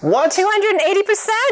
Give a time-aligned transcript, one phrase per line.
[0.00, 0.30] What?
[0.30, 0.38] 280%.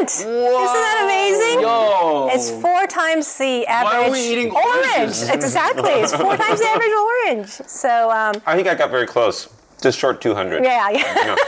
[0.03, 1.61] Isn't that amazing?
[1.61, 2.29] Yo.
[2.31, 5.29] It's four times the average are we eating oranges?
[5.29, 5.91] exactly.
[5.91, 7.49] It's four times the average orange.
[7.67, 9.49] So, um, I think I got very close.
[9.81, 10.63] Just short 200.
[10.63, 10.99] yeah, yeah.
[11.15, 11.35] Yeah.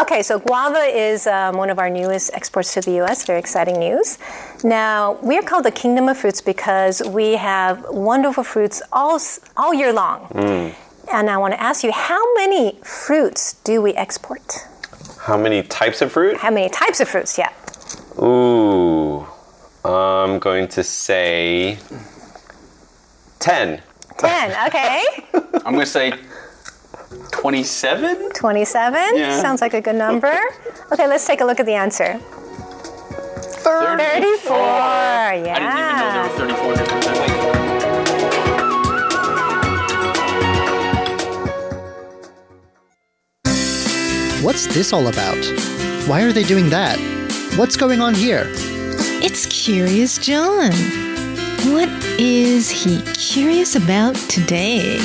[0.00, 3.24] Okay, so guava is um, one of our newest exports to the U.S.
[3.24, 4.18] Very exciting news.
[4.64, 9.20] Now we are called the kingdom of fruits because we have wonderful fruits all
[9.56, 10.26] all year long.
[11.12, 14.66] And I want to ask you, how many fruits do we export?
[15.24, 16.36] How many types of fruit?
[16.36, 17.38] How many types of fruits?
[17.38, 17.50] Yeah.
[18.22, 19.26] Ooh.
[19.84, 21.78] I'm going to say
[23.40, 23.82] 10.
[24.18, 24.50] Ten.
[24.68, 25.02] Okay.
[25.64, 26.12] I'm going to say
[27.32, 28.30] 27?
[28.32, 29.16] Twenty-seven.
[29.16, 29.40] Yeah.
[29.40, 30.34] Sounds like a good number.
[30.92, 32.18] Okay, let's take a look at the answer.
[33.64, 34.56] 34.
[34.56, 36.28] yeah I didn't even know Yeah.
[36.36, 37.03] there were 34 different
[44.44, 45.42] What's this all about?
[46.06, 46.98] Why are they doing that?
[47.56, 48.44] What's going on here?
[49.24, 50.70] It's Curious John.
[51.72, 51.88] What
[52.20, 54.96] is he curious about today?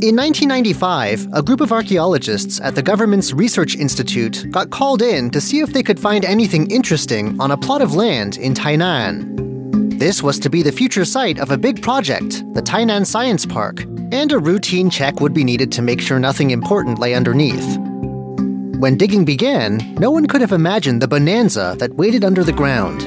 [0.00, 5.40] In 1995, a group of archaeologists at the government's Research Institute got called in to
[5.40, 9.43] see if they could find anything interesting on a plot of land in Tainan.
[9.98, 13.82] This was to be the future site of a big project, the Tainan Science Park,
[14.10, 17.78] and a routine check would be needed to make sure nothing important lay underneath.
[18.80, 23.02] When digging began, no one could have imagined the bonanza that waited under the ground.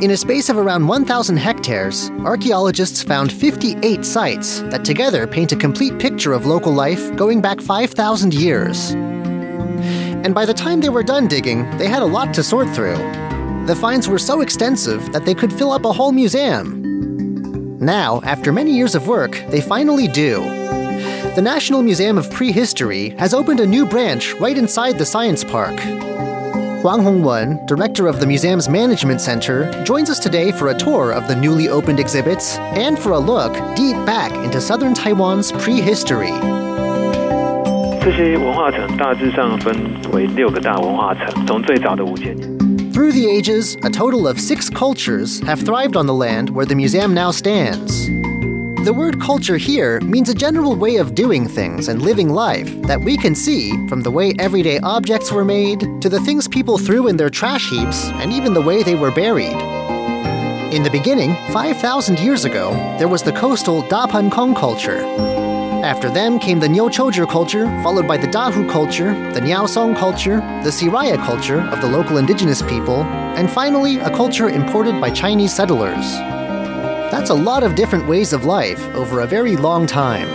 [0.00, 5.56] In a space of around 1,000 hectares, archaeologists found 58 sites that together paint a
[5.56, 8.92] complete picture of local life going back 5,000 years.
[8.92, 13.27] And by the time they were done digging, they had a lot to sort through
[13.67, 16.81] The finds were so extensive that they could fill up a whole museum.
[17.79, 20.41] Now, after many years of work, they finally do.
[21.35, 25.79] The National Museum of Prehistory has opened a new branch right inside the science park.
[26.81, 31.27] Huang Hongwen, director of the museum's management center, joins us today for a tour of
[31.29, 36.33] the newly opened exhibits and for a look deep back into southern Taiwan's prehistory.
[38.01, 39.73] 这些文化层大致上分
[40.11, 42.56] 为六个大文化层，从最早的五千年。
[42.92, 46.74] Through the ages, a total of six cultures have thrived on the land where the
[46.74, 48.08] museum now stands.
[48.84, 53.00] The word culture here means a general way of doing things and living life that
[53.00, 57.08] we can see from the way everyday objects were made to the things people threw
[57.08, 59.56] in their trash heaps and even the way they were buried.
[60.72, 65.37] In the beginning, 5,000 years ago, there was the coastal Da Pan Kong culture.
[65.88, 70.68] After them came the Niuchouzi culture, followed by the Dahu culture, the Niaosong culture, the
[70.68, 73.04] Siraya culture of the local indigenous people,
[73.38, 76.04] and finally, a culture imported by Chinese settlers.
[77.10, 80.28] That's a lot of different ways of life over a very long time.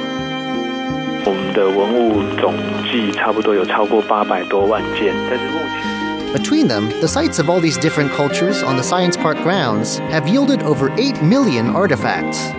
[6.33, 10.27] Between them, the sites of all these different cultures on the Science Park grounds have
[10.27, 12.51] yielded over 8 million artifacts.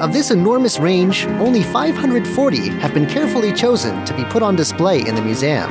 [0.00, 5.00] Of this enormous range, only 540 have been carefully chosen to be put on display
[5.06, 5.68] in the museum.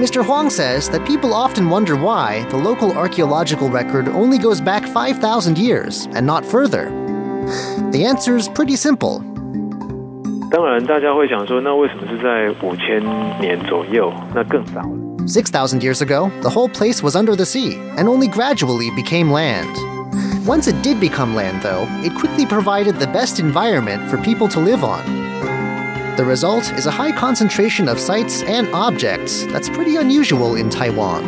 [0.00, 0.24] Mr.
[0.24, 5.58] Huang says that people often wonder why the local archaeological record only goes back 5,000
[5.58, 6.90] years and not further.
[7.90, 9.22] The answer's pretty simple.
[10.50, 13.00] 当然，大家会想说，那为什么是在五千
[13.40, 14.12] 年左右？
[14.34, 15.26] 那更早了。
[15.26, 19.68] 6,000 years ago, the whole place was under the sea and only gradually became land.
[20.45, 24.59] Once it did become land, though, it quickly provided the best environment for people to
[24.59, 25.03] live on.
[26.17, 31.23] The result is a high concentration of sites and objects that's pretty unusual in Taiwan.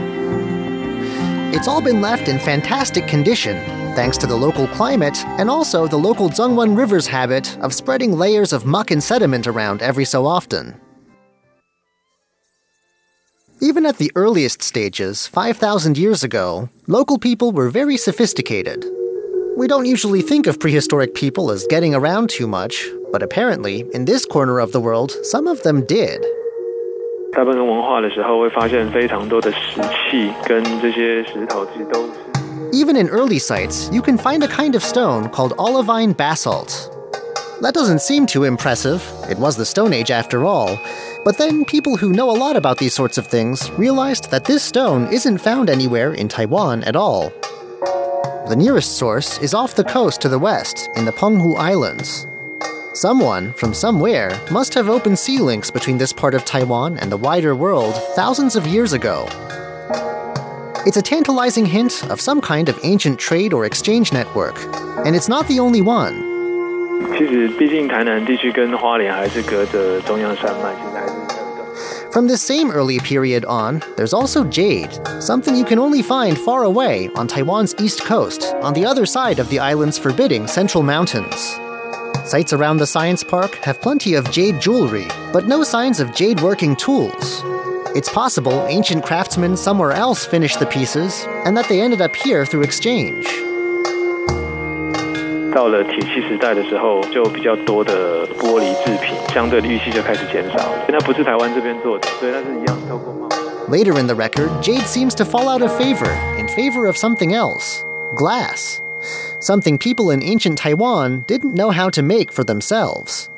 [1.52, 3.56] It's all been left in fantastic condition,
[3.96, 8.54] thanks to the local climate and also the local Zengwen River's habit of spreading layers
[8.54, 10.80] of muck and sediment around every so often.
[13.62, 18.86] Even at the earliest stages, 5,000 years ago, local people were very sophisticated.
[19.57, 24.07] We don't usually think of prehistoric people as getting around too much, but apparently, in
[24.07, 26.21] this corner of the world, some of them did.
[27.35, 32.13] 大部分文化的时候，会发现非常多的石器跟这些石头，其实都是
[32.73, 36.91] Even in early sites, you can find a kind of stone called olivine basalt.
[37.61, 39.03] That doesn't seem too impressive.
[39.31, 40.79] It was the Stone Age after all.
[41.25, 44.65] But then people who know a lot about these sorts of things realized that this
[44.65, 47.31] stone isn't found anywhere in Taiwan at all.
[48.49, 52.27] The nearest source is off the coast to the west in the Penghu Islands.
[52.93, 57.17] Someone from somewhere must have opened sea links between this part of Taiwan and the
[57.17, 59.27] wider world thousands of years ago.
[60.85, 64.59] It's a tantalizing hint of some kind of ancient trade or exchange network,
[65.07, 66.31] and it's not the only one.
[67.17, 70.86] 其实，毕竟台南地区跟花莲还是隔着中央山脉，其实还是有一段。
[72.18, 76.64] From this same early period on, there's also jade, something you can only find far
[76.64, 81.36] away on Taiwan's east coast, on the other side of the island's forbidding central mountains.
[82.28, 86.42] Sites around the science park have plenty of jade jewelry, but no signs of jade
[86.42, 87.44] working tools.
[87.96, 92.48] It's possible ancient craftsmen somewhere else finished the pieces, and that they ended up here
[92.48, 93.28] through exchange.
[95.57, 100.85] 到了铁器时代的时候，就比较多的玻璃制品，相对的玉器就开始减少了。
[100.89, 103.33] 那不是台湾这边做的，所以它是一样透过贸易。
[103.71, 107.33] Later in the record, jade seems to fall out of favor in favor of something
[107.35, 107.83] else
[108.17, 108.81] glass.
[109.41, 113.29] Something people in ancient Taiwan didn't know how to make for themselves.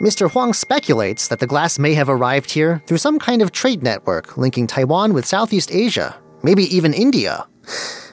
[0.00, 0.30] Mr.
[0.30, 4.36] Huang speculates that the glass may have arrived here through some kind of trade network
[4.36, 7.46] linking Taiwan with Southeast Asia, maybe even India.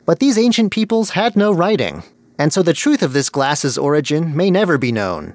[0.05, 2.03] But these ancient peoples had no writing,
[2.38, 5.34] and so the truth of this glass's origin may never be known.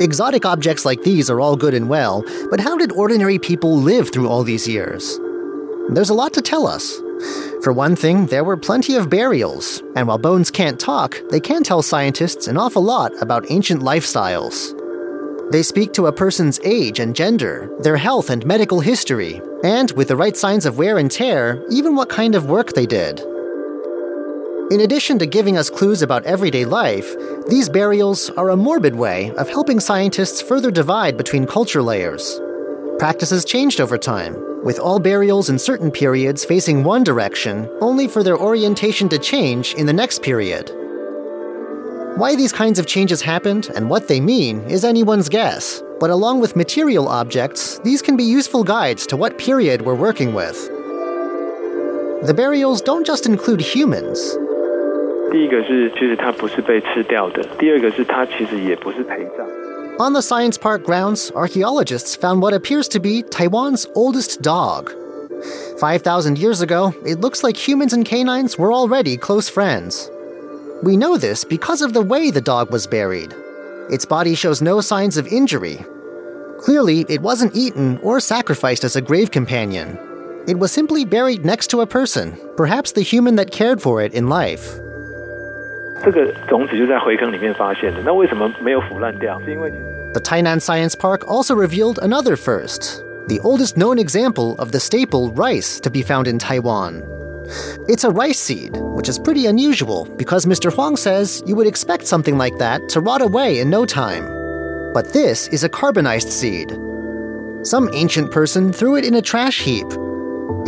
[0.00, 4.10] Exotic objects like these are all good and well, but how did ordinary people live
[4.10, 5.18] through all these years?
[5.90, 6.96] There's a lot to tell us.
[7.62, 11.62] For one thing, there were plenty of burials, and while bones can't talk, they can
[11.62, 14.74] tell scientists an awful lot about ancient lifestyles.
[15.52, 20.08] They speak to a person's age and gender, their health and medical history, and, with
[20.08, 23.20] the right signs of wear and tear, even what kind of work they did.
[24.70, 27.16] In addition to giving us clues about everyday life,
[27.48, 32.40] these burials are a morbid way of helping scientists further divide between culture layers.
[33.00, 38.22] Practices changed over time, with all burials in certain periods facing one direction, only for
[38.22, 40.70] their orientation to change in the next period.
[42.16, 46.38] Why these kinds of changes happened and what they mean is anyone's guess, but along
[46.38, 50.68] with material objects, these can be useful guides to what period we're working with.
[52.24, 54.36] The burials don't just include humans,
[55.31, 59.45] 第一个是，其实它不是被吃掉的；第二个是，它其实也不是陪葬。
[59.97, 64.91] On the science park grounds, archaeologists found what appears to be Taiwan's oldest dog.
[65.77, 70.09] 5,000 years ago, it looks like humans and canines were already close friends.
[70.83, 73.33] We know this because of the way the dog was buried.
[73.89, 75.79] Its body shows no signs of injury.
[76.59, 79.97] Clearly, it wasn't eaten or sacrificed as a grave companion.
[80.47, 84.13] It was simply buried next to a person, perhaps the human that cared for it
[84.13, 84.79] in life.
[86.03, 88.01] 这个种子就在灰坑里面发现的。
[88.03, 89.39] 那为什么没有腐烂掉？
[89.45, 89.71] 是因为
[90.13, 95.31] The Tainan Science Park also revealed another first the oldest known example of the staple
[95.33, 97.03] rice to be found in Taiwan.
[97.87, 100.71] It's a rice seed, which is pretty unusual because Mr.
[100.71, 104.25] Huang says you would expect something like that to rot away in no time.
[104.93, 106.71] But this is a carbonized seed.
[107.63, 109.87] Some ancient person threw it in a trash heap.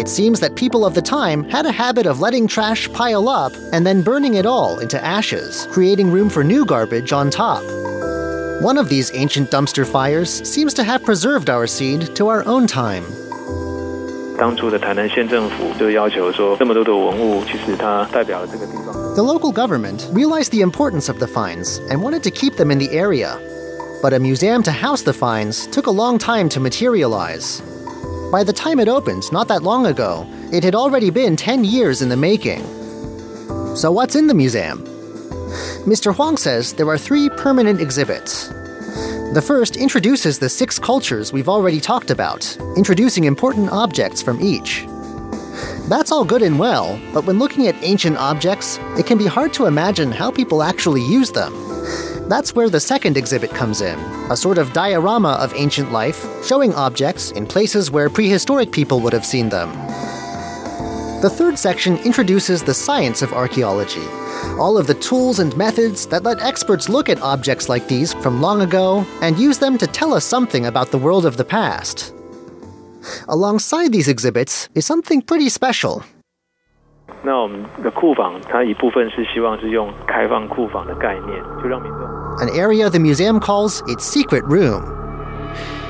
[0.01, 3.51] It seems that people of the time had a habit of letting trash pile up
[3.73, 7.63] and then burning it all into ashes, creating room for new garbage on top.
[8.61, 12.67] One of these ancient dumpster fires seems to have preserved our seed to our own
[12.67, 13.03] time.
[14.37, 18.93] 当初的台南县政府就要求说，这么多的文物，其实它代表了这个地方。
[19.15, 22.77] The local government realized the importance of the finds and wanted to keep them in
[22.77, 23.35] the area.
[24.03, 27.63] But a museum to house the finds took a long time to materialize.
[28.32, 32.00] By the time it opened, not that long ago, it had already been 10 years
[32.00, 32.64] in the making.
[33.76, 34.82] So, what's in the museum?
[35.84, 36.14] Mr.
[36.14, 38.48] Huang says there are three permanent exhibits.
[39.34, 44.86] The first introduces the six cultures we've already talked about, introducing important objects from each.
[45.90, 49.52] That's all good and well, but when looking at ancient objects, it can be hard
[49.54, 51.71] to imagine how people actually use them.
[52.28, 53.98] That's where the second exhibit comes in
[54.30, 59.12] a sort of diorama of ancient life, showing objects in places where prehistoric people would
[59.12, 59.70] have seen them.
[61.20, 64.06] The third section introduces the science of archaeology,
[64.58, 68.40] all of the tools and methods that let experts look at objects like these from
[68.40, 72.14] long ago and use them to tell us something about the world of the past.
[73.28, 76.02] Alongside these exhibits is something pretty special.
[77.23, 82.17] 那我们的库房，它一部分是希望是用开放库房的概念，就让民众。
[82.39, 84.83] an area the museum calls its secret room.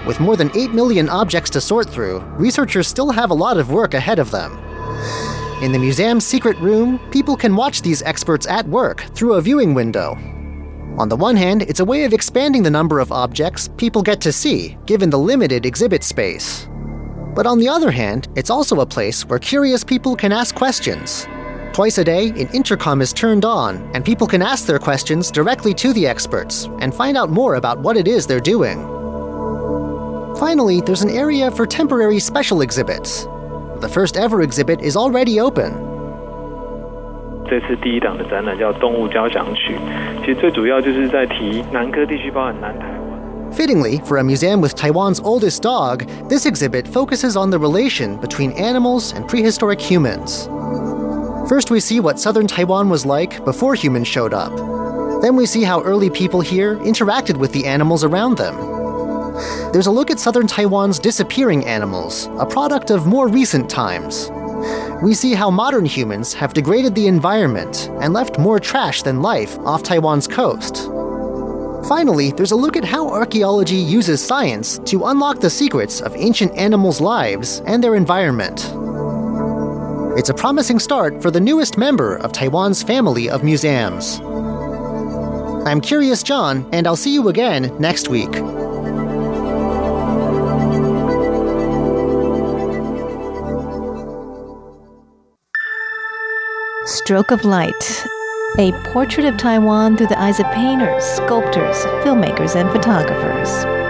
[0.05, 3.69] With more than 8 million objects to sort through, researchers still have a lot of
[3.69, 4.57] work ahead of them.
[5.61, 9.73] In the museum's secret room, people can watch these experts at work through a viewing
[9.73, 10.17] window.
[10.97, 14.21] On the one hand, it's a way of expanding the number of objects people get
[14.21, 16.69] to see, given the limited exhibit space.
[17.35, 21.27] But on the other hand, it's also a place where curious people can ask questions.
[21.73, 25.73] Twice a day, an intercom is turned on, and people can ask their questions directly
[25.75, 28.79] to the experts and find out more about what it is they're doing.
[30.39, 33.27] Finally, there's an area for temporary special exhibits.
[33.81, 35.73] The first ever exhibit is already open.
[37.49, 39.75] 这次第一档的展览叫《动物交响曲》，
[40.21, 42.90] 其实最主要就是在提南科地区，包含南台湾。
[43.54, 48.52] Fittingly, for a museum with Taiwan's oldest dog, this exhibit focuses on the relation between
[48.52, 50.46] animals and prehistoric humans.
[51.50, 54.56] First, we see what southern Taiwan was like before humans showed up.
[55.20, 58.56] Then, we see how early people here interacted with the animals around them.
[59.72, 64.30] There's a look at southern Taiwan's disappearing animals, a product of more recent times.
[65.02, 69.58] We see how modern humans have degraded the environment and left more trash than life
[69.60, 70.88] off Taiwan's coast.
[71.88, 76.52] Finally, there's a look at how archaeology uses science to unlock the secrets of ancient
[76.56, 78.72] animals' lives and their environment.
[80.16, 84.20] It's a promising start for the newest member of Taiwan's family of museums.
[85.66, 88.32] I'm Curious John, and I'll see you again next week.
[96.84, 98.06] Stroke of Light.
[98.58, 103.81] A portrait of Taiwan through the eyes of painters, sculptors, filmmakers, and photographers.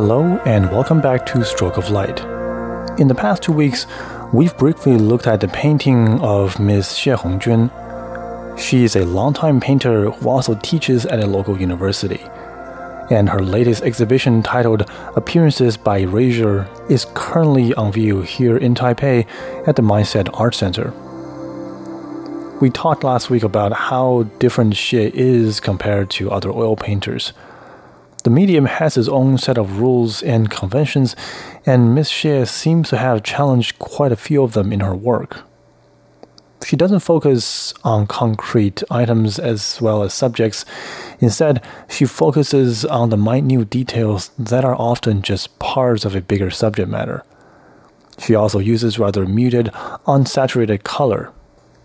[0.00, 2.20] Hello, and welcome back to Stroke of Light.
[3.00, 3.84] In the past two weeks,
[4.32, 6.86] we've briefly looked at the painting of Ms.
[6.90, 8.56] Xie Hongjun.
[8.56, 12.20] She is a longtime painter who also teaches at a local university.
[13.10, 19.26] And her latest exhibition, titled Appearances by Erasure, is currently on view here in Taipei
[19.66, 20.92] at the Mindset Art Center.
[22.60, 27.32] We talked last week about how different Xie is compared to other oil painters.
[28.24, 31.14] The medium has its own set of rules and conventions,
[31.64, 35.44] and Miss Xie seems to have challenged quite a few of them in her work.
[36.64, 40.64] She doesn't focus on concrete items as well as subjects.
[41.20, 46.50] Instead, she focuses on the minute details that are often just parts of a bigger
[46.50, 47.22] subject matter.
[48.18, 49.66] She also uses rather muted,
[50.06, 51.32] unsaturated color.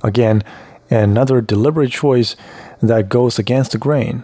[0.03, 0.43] Again,
[0.89, 2.35] another deliberate choice
[2.81, 4.23] that goes against the grain.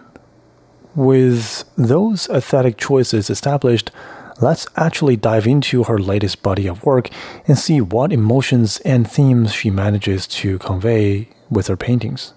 [0.99, 3.89] With those aesthetic choices established,
[4.41, 7.09] let's actually dive into her latest body of work
[7.47, 12.33] and see what emotions and themes she manages to convey with her paintings.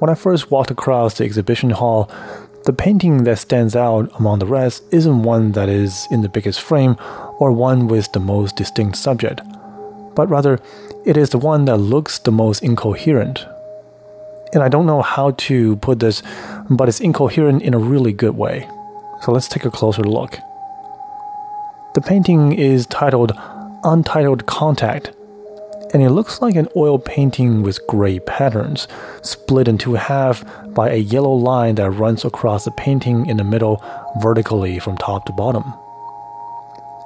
[0.00, 2.10] When I first walked across the exhibition hall,
[2.66, 6.60] the painting that stands out among the rest isn't one that is in the biggest
[6.60, 6.94] frame
[7.38, 9.40] or one with the most distinct subject,
[10.14, 10.58] but rather,
[11.06, 13.46] it is the one that looks the most incoherent.
[14.52, 16.22] And I don't know how to put this,
[16.68, 18.68] but it's incoherent in a really good way.
[19.22, 20.38] So let's take a closer look.
[21.94, 23.32] The painting is titled
[23.84, 25.12] Untitled Contact,
[25.92, 28.86] and it looks like an oil painting with gray patterns,
[29.22, 33.82] split into half by a yellow line that runs across the painting in the middle
[34.20, 35.64] vertically from top to bottom.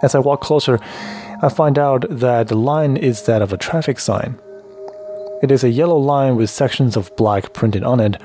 [0.02, 0.78] As I walk closer,
[1.42, 4.38] I find out that the line is that of a traffic sign.
[5.44, 8.16] It is a yellow line with sections of black printed on it.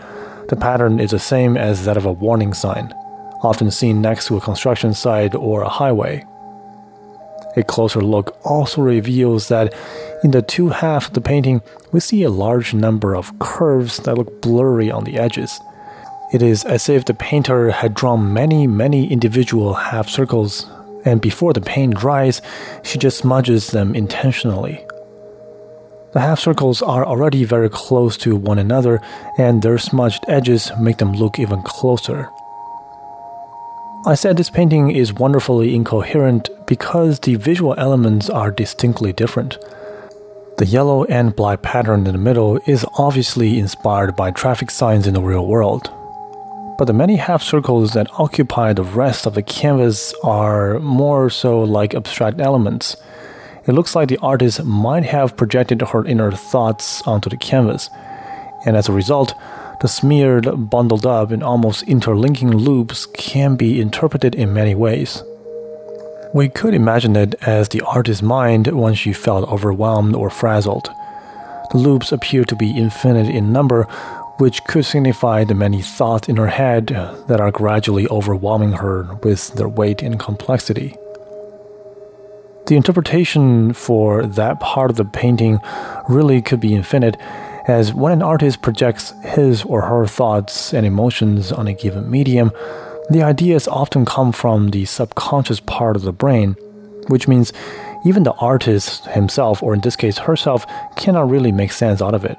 [0.47, 2.93] The pattern is the same as that of a warning sign,
[3.43, 6.25] often seen next to a construction site or a highway.
[7.57, 9.73] A closer look also reveals that
[10.23, 11.61] in the two halves of the painting,
[11.91, 15.59] we see a large number of curves that look blurry on the edges.
[16.31, 20.67] It is as if the painter had drawn many, many individual half circles,
[21.03, 22.41] and before the paint dries,
[22.81, 24.85] she just smudges them intentionally.
[26.11, 28.99] The half circles are already very close to one another,
[29.37, 32.29] and their smudged edges make them look even closer.
[34.05, 39.57] I said this painting is wonderfully incoherent because the visual elements are distinctly different.
[40.57, 45.13] The yellow and black pattern in the middle is obviously inspired by traffic signs in
[45.13, 45.91] the real world.
[46.77, 51.61] But the many half circles that occupy the rest of the canvas are more so
[51.61, 52.95] like abstract elements.
[53.67, 57.89] It looks like the artist might have projected her inner thoughts onto the canvas,
[58.65, 59.33] and as a result,
[59.81, 65.23] the smeared, bundled up, and almost interlinking loops can be interpreted in many ways.
[66.33, 70.89] We could imagine it as the artist's mind when she felt overwhelmed or frazzled.
[71.71, 73.83] The loops appear to be infinite in number,
[74.37, 76.87] which could signify the many thoughts in her head
[77.27, 80.95] that are gradually overwhelming her with their weight and complexity.
[82.69, 85.59] The interpretation for that part of the painting
[86.07, 87.17] really could be infinite,
[87.67, 92.51] as when an artist projects his or her thoughts and emotions on a given medium,
[93.09, 96.55] the ideas often come from the subconscious part of the brain,
[97.07, 97.51] which means
[98.05, 100.63] even the artist himself, or in this case herself,
[100.95, 102.38] cannot really make sense out of it.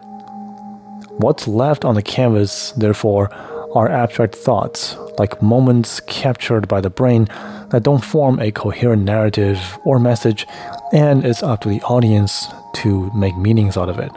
[1.19, 3.31] What's left on the canvas, therefore,
[3.75, 7.27] are abstract thoughts, like moments captured by the brain
[7.71, 10.47] that don't form a coherent narrative or message,
[10.93, 14.11] and it's up to the audience to make meanings out of it.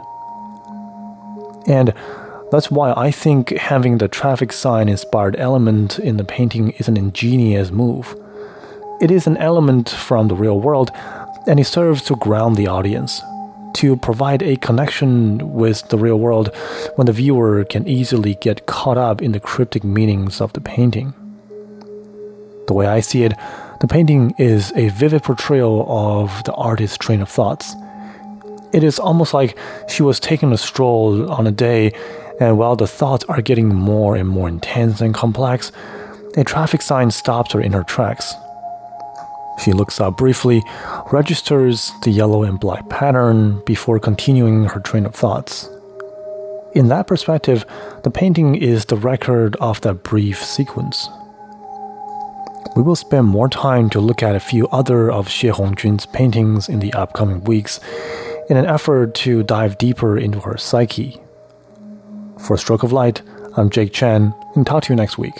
[1.66, 1.94] And
[2.50, 6.96] that's why I think having the traffic sign inspired element in the painting is an
[6.96, 8.14] ingenious move.
[9.00, 10.90] It is an element from the real world,
[11.46, 13.20] and it serves to ground the audience,
[13.74, 16.54] to provide a connection with the real world
[16.94, 21.12] when the viewer can easily get caught up in the cryptic meanings of the painting.
[22.66, 23.34] The way I see it,
[23.80, 27.74] the painting is a vivid portrayal of the artist's train of thoughts.
[28.72, 31.92] It is almost like she was taking a stroll on a day,
[32.40, 35.70] and while the thoughts are getting more and more intense and complex,
[36.36, 38.34] a traffic sign stops her in her tracks.
[39.62, 40.62] She looks up briefly,
[41.12, 45.68] registers the yellow and black pattern before continuing her train of thoughts.
[46.74, 47.64] In that perspective,
[48.02, 51.08] the painting is the record of that brief sequence.
[52.74, 56.68] We will spend more time to look at a few other of Xie Hongjun's paintings
[56.68, 57.78] in the upcoming weeks
[58.50, 61.20] in an effort to dive deeper into her psyche.
[62.40, 63.22] For Stroke of Light,
[63.56, 65.34] I'm Jake Chen, and talk to you next week.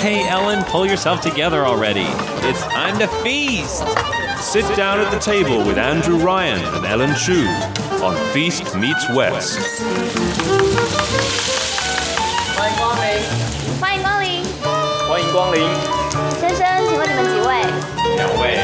[0.00, 2.06] Okay, Ellen, pull yourself together already.
[2.48, 3.84] It's time to feast.
[4.40, 7.46] Sit down at the table with Andrew Ryan and Ellen Chu
[8.02, 9.58] on Feast Meets West.
[12.56, 13.20] 欢迎光临，
[13.80, 14.44] 欢迎光临，
[15.08, 15.68] 欢迎光临，
[16.40, 17.62] 先生，请问你们几位
[18.16, 18.58] 两位。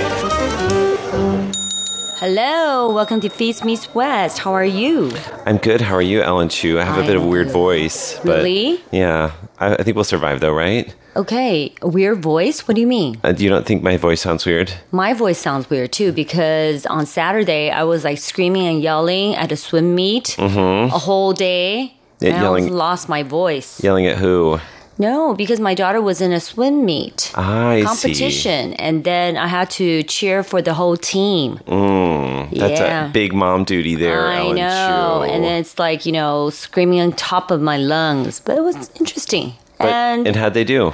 [2.21, 4.39] ？Hello, welcome to Feast Meets West.
[4.39, 5.11] How are you?
[5.45, 5.81] I'm good.
[5.81, 6.79] How are you, Ellen Chu?
[6.79, 8.21] I have a bit of a weird voice.
[8.23, 8.81] But Really?
[8.93, 9.33] Yeah.
[9.59, 10.95] I, I think we'll survive, though, right?
[11.18, 12.68] Okay, weird voice?
[12.68, 13.18] What do you mean?
[13.24, 14.72] Uh, you don't think my voice sounds weird?
[14.92, 19.52] My voice sounds weird too because on Saturday I was like screaming and yelling at
[19.52, 21.96] a swim meet a whole day.
[22.20, 23.84] Yeah, and I lost my voice.
[23.84, 24.60] Yelling at who?
[25.00, 27.86] No, because my daughter was in a swim meet I see.
[27.86, 31.60] competition, and then I had to cheer for the whole team.
[31.68, 33.06] Mm, that's Yeah.
[33.08, 35.32] a big mom duty there, I Ellen know, Chu.
[35.34, 38.90] and then it's like you know screaming on top of my lungs, but it was
[39.00, 39.54] interesting.
[39.78, 40.94] But- and and how'd they do?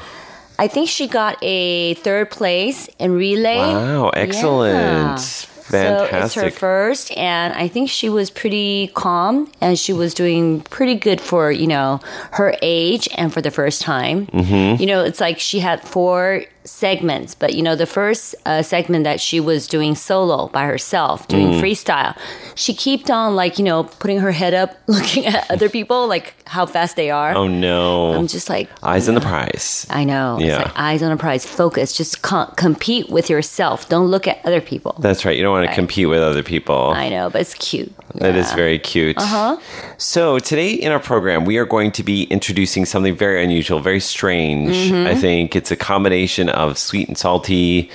[0.60, 3.58] I think she got a third place in relay.
[3.58, 4.76] Wow, excellent.
[4.76, 5.16] Yeah.
[5.16, 6.54] So it's her Fantastic.
[6.54, 11.52] first, and I think she was pretty calm, and she was doing pretty good for
[11.52, 12.00] you know
[12.34, 14.28] her age and for the first time.
[14.28, 14.80] Mm-hmm.
[14.82, 19.04] You know, it's like she had four segments, but you know the first uh, segment
[19.04, 21.62] that she was doing solo by herself, doing Mm.
[21.62, 22.18] freestyle,
[22.56, 26.34] she kept on like you know putting her head up, looking at other people, like
[26.48, 27.34] how fast they are.
[27.36, 28.14] oh, no.
[28.14, 29.88] I'm just like Eyes on the prize.
[29.90, 30.38] I know.
[30.40, 30.46] Yeah.
[30.60, 31.46] It's like eyes on a prize.
[31.46, 31.94] Focus.
[31.94, 33.90] Just co- compete with yourself.
[33.90, 34.96] Don't look at other people.
[35.00, 35.36] That's right.
[35.36, 36.92] You don't want to compete with other people.
[36.96, 37.92] I know, but it's cute.
[38.16, 38.56] That is Yeah.
[38.56, 39.18] very cute.
[39.18, 39.58] Uh-huh.
[39.98, 44.00] So today in our program, we are going to be introducing something very unusual, very
[44.00, 44.76] strange.
[44.76, 45.08] Mm-hmm.
[45.08, 47.90] I think it's a combination of sweet and salty,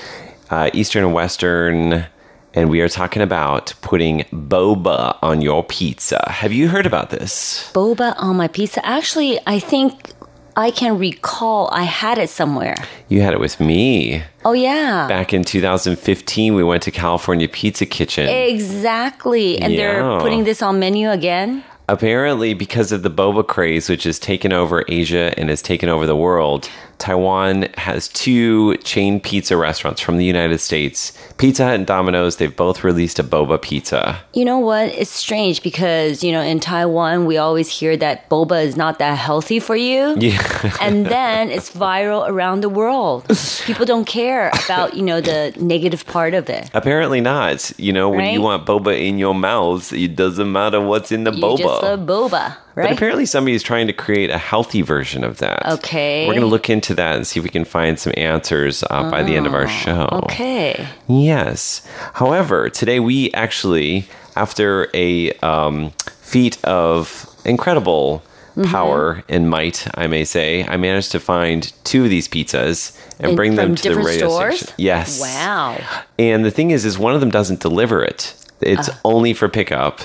[0.51, 2.07] uh, Eastern and Western.
[2.55, 6.25] And we are talking about putting boba on your pizza.
[6.29, 7.71] Have you heard about this?
[7.75, 8.85] boba on my pizza.
[8.85, 10.13] Actually, I think
[10.57, 12.75] I can recall I had it somewhere.
[13.09, 14.25] You had it with me.
[14.45, 15.07] Oh yeah.
[15.07, 18.29] Back in 2015, we went to California Pizza Kitchen.
[18.29, 19.59] Exactly.
[19.59, 19.93] And Yeah.
[19.93, 21.63] they're putting this on menu again.
[21.89, 26.07] Apparently, because of the boba craze, which has taken over Asia and has taken over
[26.07, 31.13] the world, Taiwan has two chain pizza restaurants from the United States.
[31.39, 34.19] Pizza Hut and Domino's, they've both released a boba pizza.
[34.35, 34.89] You know what?
[34.89, 39.17] It's strange because, you know, in Taiwan, we always hear that boba is not that
[39.17, 40.17] healthy for you.
[40.19, 40.77] Yeah.
[40.81, 43.25] and then it's viral around the world.
[43.65, 46.69] People don't care about, you know, the negative part of it.
[46.75, 47.71] Apparently not.
[47.79, 51.33] You know, when you want boba in your mouth, it doesn't matter what's in the
[51.33, 51.59] You boba.
[51.59, 52.57] just love boba.
[52.79, 52.93] But Right?
[52.93, 55.67] apparently somebody's trying to create a healthy version of that.
[55.79, 56.27] Okay.
[56.27, 59.11] We're going to look into that and see if we can find some answers uh,
[59.11, 60.09] by the end of our show.
[60.13, 60.87] Oh, Okay.
[61.09, 61.87] Yes.
[62.15, 68.23] However, today we actually, after a um, feat of incredible
[68.57, 68.73] Mm-hmm.
[68.73, 73.31] power and might, I may say, I managed to find two of these pizzas and
[73.31, 74.57] In- bring them to the radio stores?
[74.59, 74.75] station.
[74.79, 75.21] Yes.
[75.21, 75.79] Wow.
[76.19, 78.35] And the thing is, is one of them doesn't deliver it.
[78.61, 78.95] It's Uh.
[79.05, 80.01] only for pickup.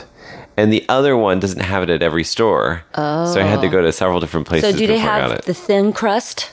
[0.55, 2.83] And the other one doesn't have it at every store.
[2.95, 3.71] So I had to oh.
[3.71, 6.51] go to several different places So do they before I got have the thin crust?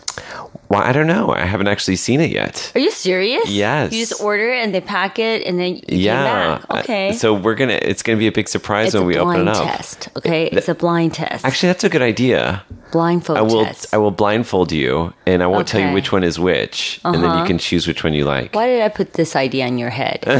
[0.71, 1.33] Well, I don't know.
[1.33, 2.71] I haven't actually seen it yet.
[2.77, 3.51] Are you serious?
[3.51, 3.93] Yes.
[3.93, 6.61] You just order it and they pack it and then you yeah.
[6.71, 7.13] Uh, Okay.
[7.13, 7.79] So we're gonna.
[7.83, 9.67] It's gonna be a big surprise it's when we open it up.
[9.67, 10.09] test.
[10.17, 11.45] Okay, it's a blind test.
[11.45, 12.63] Actually, that's a good idea.
[12.93, 13.65] blindfold I will.
[13.65, 13.93] test.
[13.93, 17.37] I will blindfold you, and I won't tell you which one is which, and then
[17.39, 18.55] you can choose which one you like.
[18.55, 20.23] Why did I put this idea in your head?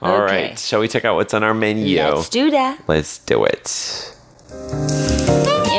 [0.00, 0.52] All right.
[0.52, 0.54] Okay.
[0.56, 1.98] Shall we check out what's on our menu?
[2.00, 2.80] Let's do that.
[2.86, 4.14] Let's do it.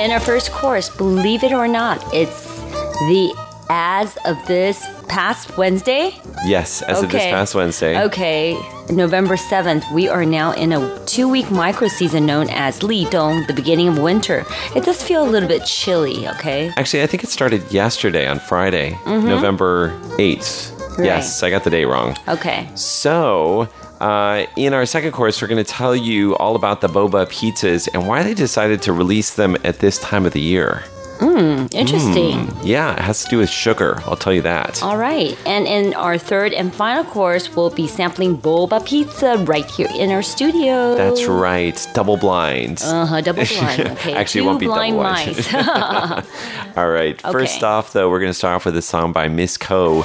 [0.03, 2.59] In our first course, believe it or not, it's
[3.07, 3.33] the
[3.69, 6.19] as of this past Wednesday.
[6.45, 8.03] Yes, as of this past Wednesday.
[8.03, 13.05] Okay, November 7th, we are now in a two week micro season known as Li
[13.11, 14.43] Dong, the beginning of winter.
[14.75, 16.73] It does feel a little bit chilly, okay?
[16.75, 19.25] Actually, I think it started yesterday on Friday, mm-hmm.
[19.25, 20.97] November 8th.
[20.97, 21.05] Right.
[21.05, 22.17] Yes, I got the date wrong.
[22.27, 22.69] Okay.
[22.75, 23.69] So,
[24.03, 27.87] uh, in our second course, we're going to tell you all about the boba pizzas
[27.93, 30.83] and why they decided to release them at this time of the year.
[31.19, 32.51] Mm, Interesting.
[32.63, 34.01] Yeah, it has to do with sugar.
[34.05, 34.83] I'll tell you that.
[34.83, 35.37] All right.
[35.45, 40.09] And in our third and final course, we'll be sampling boba pizza right here in
[40.11, 40.95] our studio.
[40.95, 41.79] That's right.
[41.93, 42.81] Double blind.
[42.83, 43.21] Uh huh.
[43.21, 43.81] Double blind.
[43.91, 44.13] Okay.
[44.13, 45.37] Actually, it won't be blind double blind.
[45.37, 45.53] mice.
[46.77, 47.21] All right.
[47.21, 50.03] First off, though, we're going to start off with a song by Miss Ko,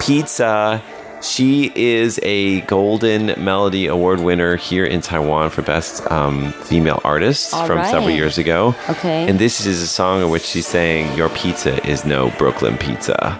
[0.00, 0.82] Pizza.
[1.22, 7.52] She is a Golden Melody Award winner here in Taiwan for Best um, Female Artist
[7.52, 8.74] All from several years ago.
[8.88, 9.28] Okay.
[9.28, 13.38] And this is a song in which she's saying, Your pizza is no Brooklyn pizza.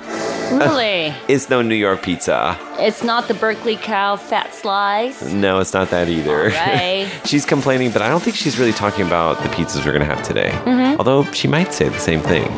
[0.52, 1.14] really?
[1.28, 2.58] It's no New York pizza.
[2.78, 5.22] It's not the Berkeley cow fat slice.
[5.32, 6.48] No, it's not that either.
[6.48, 7.08] right.
[7.24, 10.14] she's complaining, but I don't think she's really talking about the pizzas we're going to
[10.14, 10.50] have today.
[10.50, 10.98] Mm-hmm.
[10.98, 12.48] Although she might say the same thing.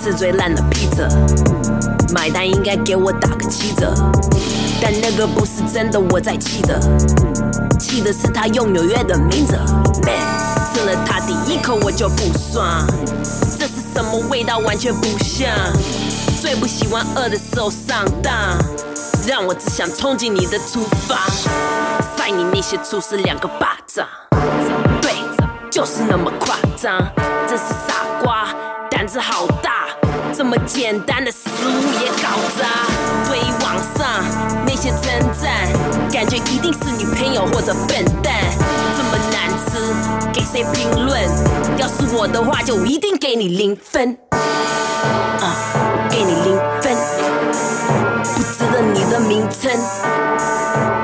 [0.00, 1.06] 天台北吃最烂的披萨，
[2.14, 3.92] 买单应该给我打个七折，
[4.80, 6.80] 但那个不是真的，我在气的，
[7.78, 9.56] 气的是他用纽约的名字
[10.04, 10.18] ，man，
[10.72, 12.86] 吃了它第一口我就不爽，
[13.58, 15.48] 这是什么味道完全不像，
[16.40, 18.32] 最不喜欢饿的时候上当，
[19.26, 21.18] 让我只想冲进你的厨房，
[22.16, 24.06] 扇你那些厨师两个巴掌。
[25.02, 25.12] 对，
[25.70, 26.98] 就是那么夸张，
[27.46, 28.48] 真是傻瓜，
[28.90, 29.86] 胆子好大，
[30.32, 32.86] 这么简单的食物也搞砸。
[33.28, 34.24] 对于网上
[34.64, 35.68] 那些称赞，
[36.12, 38.34] 感觉一定是女朋友或者笨蛋，
[38.96, 39.94] 这么难吃，
[40.32, 41.20] 给谁评论？
[41.76, 44.16] 要是我的话，就一定给你零分。
[45.40, 45.56] 啊，
[46.10, 46.96] 给你零分，
[48.22, 49.70] 不值得你的名称。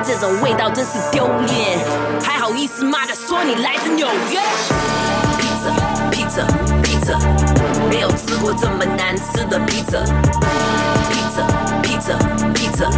[0.04, 1.78] 这种味道真是丢脸，
[2.22, 4.40] 还好意思妈的说你来自纽约？
[5.38, 6.46] 披萨，披萨，
[6.82, 7.18] 披萨，
[7.95, 9.99] 没有吃过这么难吃的披萨。
[11.10, 11.45] 披萨，
[11.81, 12.17] 披萨，
[12.53, 12.89] 披萨，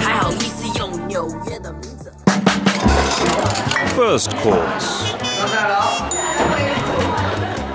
[0.00, 2.12] 还好意思用纽约的名字。
[3.96, 5.12] First course.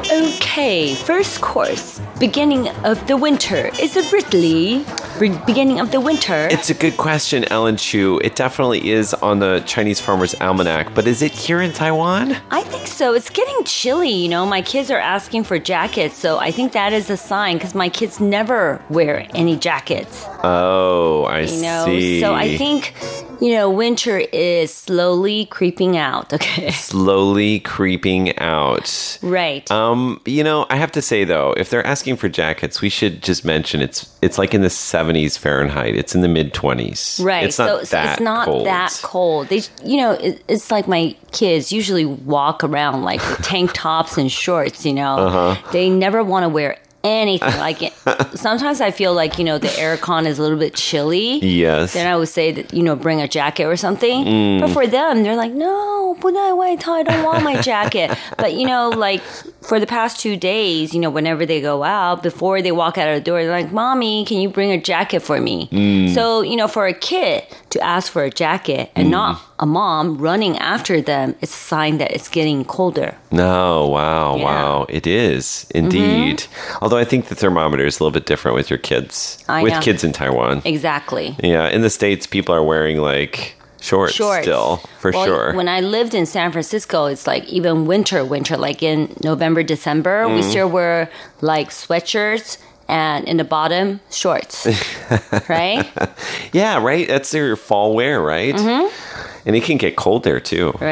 [0.10, 2.00] Okay, first course.
[2.20, 3.70] Beginning of the winter.
[3.80, 4.86] Is it Ridley?
[5.21, 6.49] Be- beginning of the winter.
[6.51, 8.19] It's a good question, Ellen Chu.
[8.25, 12.37] It definitely is on the Chinese Farmer's Almanac, but is it here in Taiwan?
[12.51, 13.15] I think so.
[13.15, 14.45] It's getting chilly, you know.
[14.47, 17.89] My kids are asking for jackets, so I think that is a sign because my
[17.89, 21.85] kids never wear any jackets, Oh, I you know.
[21.85, 22.21] see.
[22.21, 22.95] So I think,
[23.41, 26.71] you know, winter is slowly creeping out, okay?
[26.71, 29.19] slowly creeping out.
[29.23, 29.69] right.
[29.71, 33.23] Um, you know, I have to say though, if they're asking for jackets, we should
[33.23, 35.97] just mention it's it's like in the 70s Fahrenheit.
[35.97, 37.25] It's in the mid 20s.
[37.25, 37.45] Right.
[37.45, 38.67] It's not so, that it's not cold.
[38.67, 39.49] that cold.
[39.49, 44.31] They, you know, it, it's like my kids usually walk around like tank tops and
[44.31, 44.87] shorts.
[44.87, 45.71] You know, Uh-huh.
[45.73, 47.93] they never want to wear anything like it.
[48.35, 51.39] Sometimes I feel like you know the aircon is a little bit chilly.
[51.39, 51.95] Yes.
[51.95, 54.25] Then I would say that you know bring a jacket or something.
[54.25, 54.61] Mm.
[54.61, 58.17] But for them, they're like, no, but I don't want my jacket.
[58.39, 59.23] but you know, like
[59.63, 63.09] for the past two days, you know, whenever they go out, before they walk out
[63.09, 65.69] of the door, they're like, mommy, can you bring a jacket for me?
[65.69, 66.15] Mm.
[66.15, 70.19] So you know, for a kid, to ask for a jacket and not a mom
[70.19, 73.15] running after them, it's a sign that it's getting colder.
[73.31, 74.45] No, wow, Yeah.
[74.45, 74.87] wow.
[74.89, 76.45] It is indeed.
[76.81, 79.73] Although I think the thermometer is a little bit different with your kids, I with
[79.73, 79.81] know.
[79.81, 80.63] kids in Taiwan.
[80.65, 81.37] Exactly.
[81.43, 84.43] Yeah, in the States, people are wearing like shorts, Shorts.
[84.45, 85.55] still, for Well, sure.
[85.55, 90.29] When I lived in San Francisco, it's like even winter, winter, like in November, December,
[90.29, 90.51] we Mm.
[90.51, 92.59] still wear like sweatshirts
[92.93, 94.67] and in the bottom, shorts.
[95.49, 95.91] right?
[96.53, 97.09] yeah, right?
[97.09, 98.55] That's your fall wear, right?
[98.55, 99.32] Mm-hmm.
[99.45, 100.73] And it can get cold there too.
[100.73, 100.85] Mm-hmm.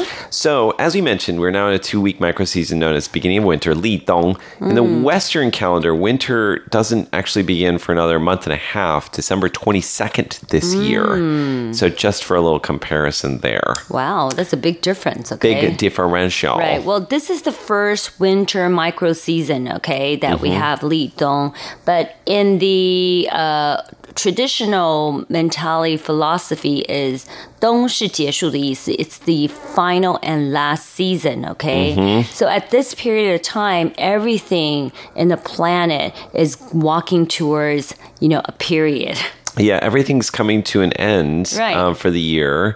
[0.00, 0.06] Right.
[0.30, 3.38] So, as we mentioned, we're now in a two week micro season known as beginning
[3.38, 4.36] of winter, Li Dong.
[4.60, 5.02] In the Mm.
[5.02, 10.74] Western calendar, winter doesn't actually begin for another month and a half, December 22nd this
[10.74, 10.88] Mm.
[10.88, 11.72] year.
[11.74, 13.74] So, just for a little comparison there.
[13.90, 15.30] Wow, that's a big difference.
[15.32, 15.54] Okay.
[15.60, 16.58] Big differential.
[16.58, 16.82] Right.
[16.82, 20.58] Well, this is the first winter micro season, okay, that we Mhm.
[20.58, 21.52] have Li Dong.
[21.84, 23.82] But in the uh,
[24.15, 27.25] traditional mentality philosophy is
[27.59, 28.91] 冬是结束的意思.
[28.91, 31.95] It's the final and last season, okay?
[31.95, 32.25] Mhm.
[32.33, 38.41] So at this period of time, everything in the planet is walking towards, you know,
[38.43, 39.17] a period.
[39.57, 41.75] Yeah, everything's coming to an end Right.
[41.75, 42.75] um, for the year.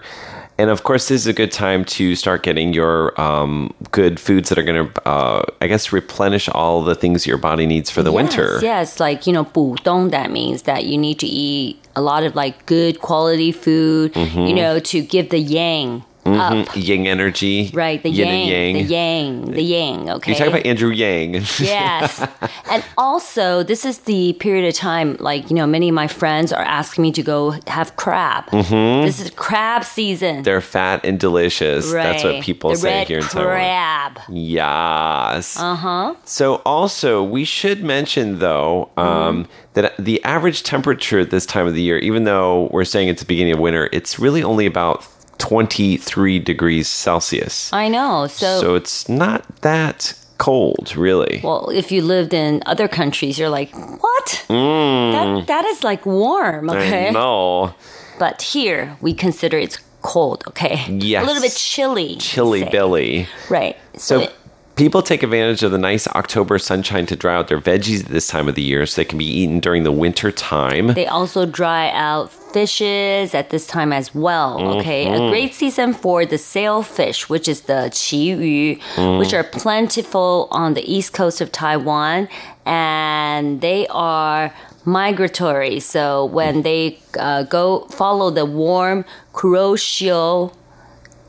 [0.59, 4.49] And of course, this is a good time to start getting your um, good foods
[4.49, 8.01] that are going to, uh, I guess, replenish all the things your body needs for
[8.01, 8.59] the winter.
[8.61, 12.35] Yes, like, you know, 补冬, that means that you need to eat a lot of
[12.35, 14.55] like good quality food, you Mhm.
[14.55, 16.61] know, to give the yang Mhm.
[16.67, 16.75] up.
[16.75, 17.71] Yang energy.
[17.73, 18.73] Right, the yin yang, and yang.
[18.75, 20.31] the yang, the yang, okay?
[20.31, 21.33] You talk about Andrew Yang.
[21.59, 22.25] yes.
[22.69, 26.51] And also, this is the period of time, like, you know, many of my friends
[26.51, 28.45] are asking me to go have crab.
[28.51, 29.05] Mhm.
[29.05, 30.43] This is crab season.
[30.43, 31.91] They're fat and delicious.
[31.91, 33.47] That's what people the say here in Taiwan.
[33.47, 34.19] crab.
[34.29, 35.57] Yes.
[35.59, 36.13] Uh huh.
[36.25, 41.73] So also we should mention though um, that the average temperature at this time of
[41.73, 45.05] the year, even though we're saying it's the beginning of winter, it's really only about
[45.47, 47.71] 23 degrees Celsius.
[47.73, 48.27] I know.
[48.27, 51.41] So, So it's not that cold, really.
[51.43, 54.45] well, if you lived in other countries, you're like, what?
[54.49, 57.11] Mm, That, that is like warm, okay?
[57.11, 57.73] Know.
[58.19, 60.85] But here we consider it's cold, okay?
[60.89, 61.23] Yes.
[61.23, 62.15] A little bit chilly.
[62.17, 63.27] Chilly Billy.
[63.49, 63.77] Right.
[63.95, 64.33] So it-
[64.77, 68.27] people take advantage of the nice October sunshine to dry out their veggies at this
[68.27, 70.87] time of the year so they can be eaten during the winter time.
[70.93, 74.77] They also dry out fishes at this time as well.
[74.77, 75.29] Okay, a Mhm.
[75.29, 79.19] great season for the sailfish, which is the qiyu, Mm.
[79.19, 82.29] which are plentiful on the east coast of Taiwan,
[82.65, 84.53] and they are
[84.85, 85.79] migratory.
[85.79, 90.51] So when they uh, go follow the warm Kuroshio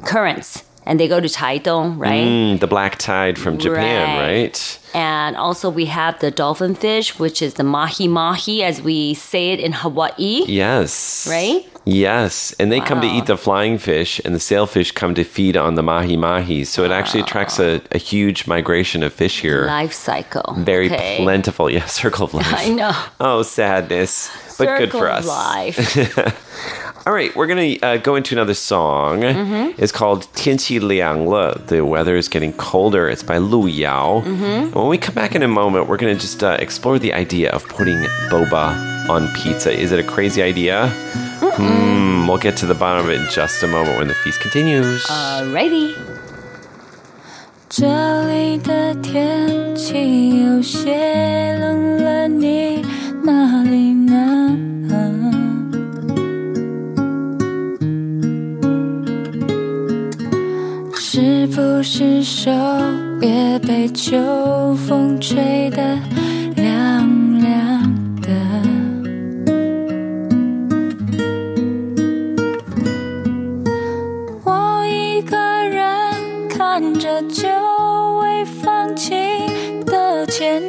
[0.04, 0.62] currents.
[0.88, 2.24] And they go to Taidong, right?
[2.26, 4.26] Mm, the black tide from Japan, Right.
[4.48, 4.78] right?
[4.94, 9.50] And also we have the dolphin fish, which is the mahi mahi, as we say
[9.52, 10.44] it in Hawaii.
[10.48, 11.28] Yes.
[11.30, 11.66] Right?
[11.87, 12.55] Yes.
[12.59, 13.17] And they come to Wow.
[13.17, 16.63] eat the flying fish, and the sailfish come to feed on the mahi mahi.
[16.63, 19.65] So it actually attracts a, a huge migration of fish here.
[19.67, 20.55] Life cycle.
[20.59, 21.17] Very Okay.
[21.17, 21.69] plentiful.
[21.69, 22.53] Yeah, circle of life.
[22.55, 22.91] I know.
[23.19, 24.29] Oh, sadness.
[24.57, 25.27] But good Circle for of us.
[25.27, 26.37] life.
[27.05, 29.21] All right, we're going to uh, go into another song.
[29.23, 29.81] Mm-hmm.
[29.81, 31.59] It's called 天气凉了.
[31.67, 33.09] The weather is getting colder.
[33.09, 34.21] It's by Lu Yao.
[34.25, 34.71] Mhm.
[34.73, 37.49] When we come back in a moment, we're going to just uh, explore the idea
[37.51, 39.71] of putting boba on pizza.
[39.71, 40.89] Is it a crazy idea?
[41.55, 44.39] Hmm, we'll get to the bottom of it in just a moment when the feast
[44.41, 45.03] continues.
[45.09, 45.93] Alrighty.
[47.69, 47.87] 这
[48.27, 52.85] 里的天气有些冷了，你
[53.23, 54.57] 哪里呢？
[60.95, 62.51] 是不是手
[63.21, 65.97] 也被秋风吹得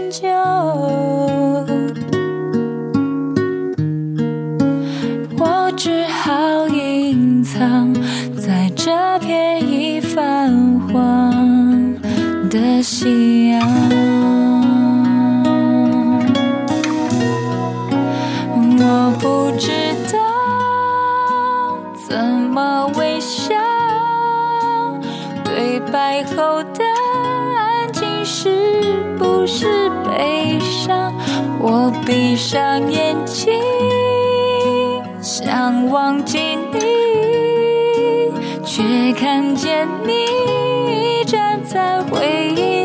[0.10, 0.28] 就，
[5.38, 7.94] 我只好隐藏
[8.36, 11.32] 在这片已泛黄
[12.50, 13.62] 的夕阳。
[18.82, 19.70] 我不知
[20.12, 20.18] 道
[22.08, 23.54] 怎么微笑，
[25.44, 26.84] 对白后的
[28.42, 28.48] 是
[29.18, 31.14] 不是悲伤？
[31.60, 33.52] 我闭上眼睛，
[35.22, 36.40] 想忘记
[36.72, 38.32] 你，
[38.64, 42.79] 却看见你站在回忆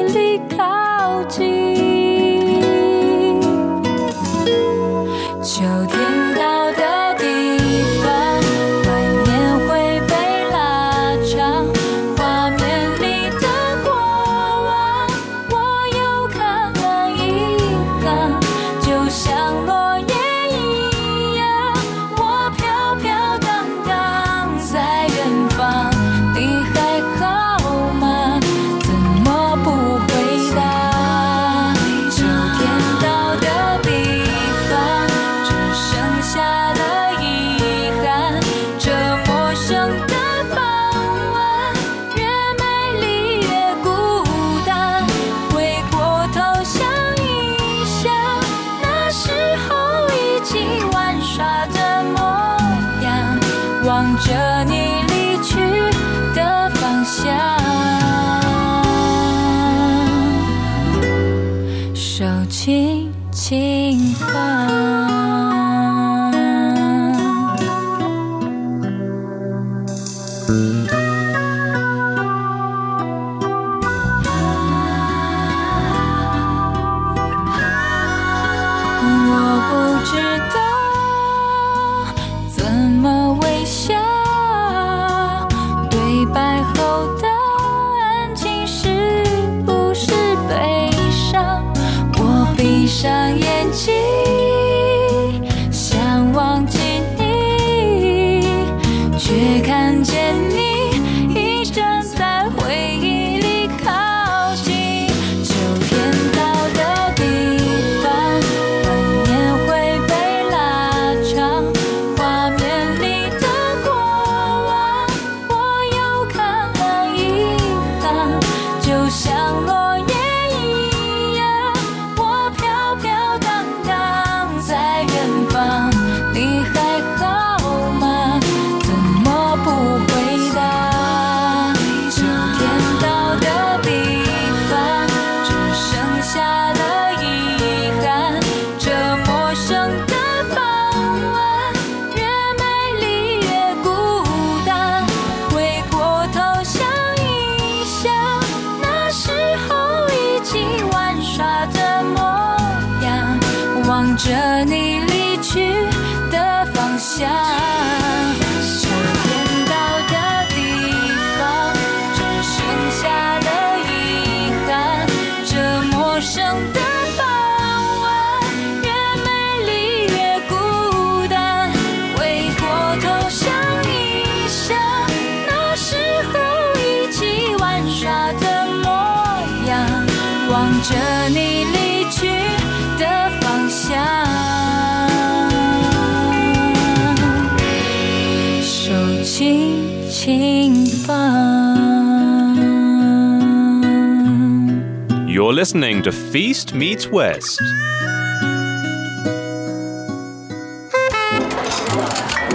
[195.55, 197.59] listening to Feast Meets West.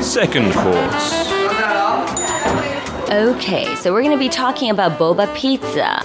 [0.04, 1.14] Second course.
[3.10, 6.02] Okay, so we're going to be talking about boba pizza.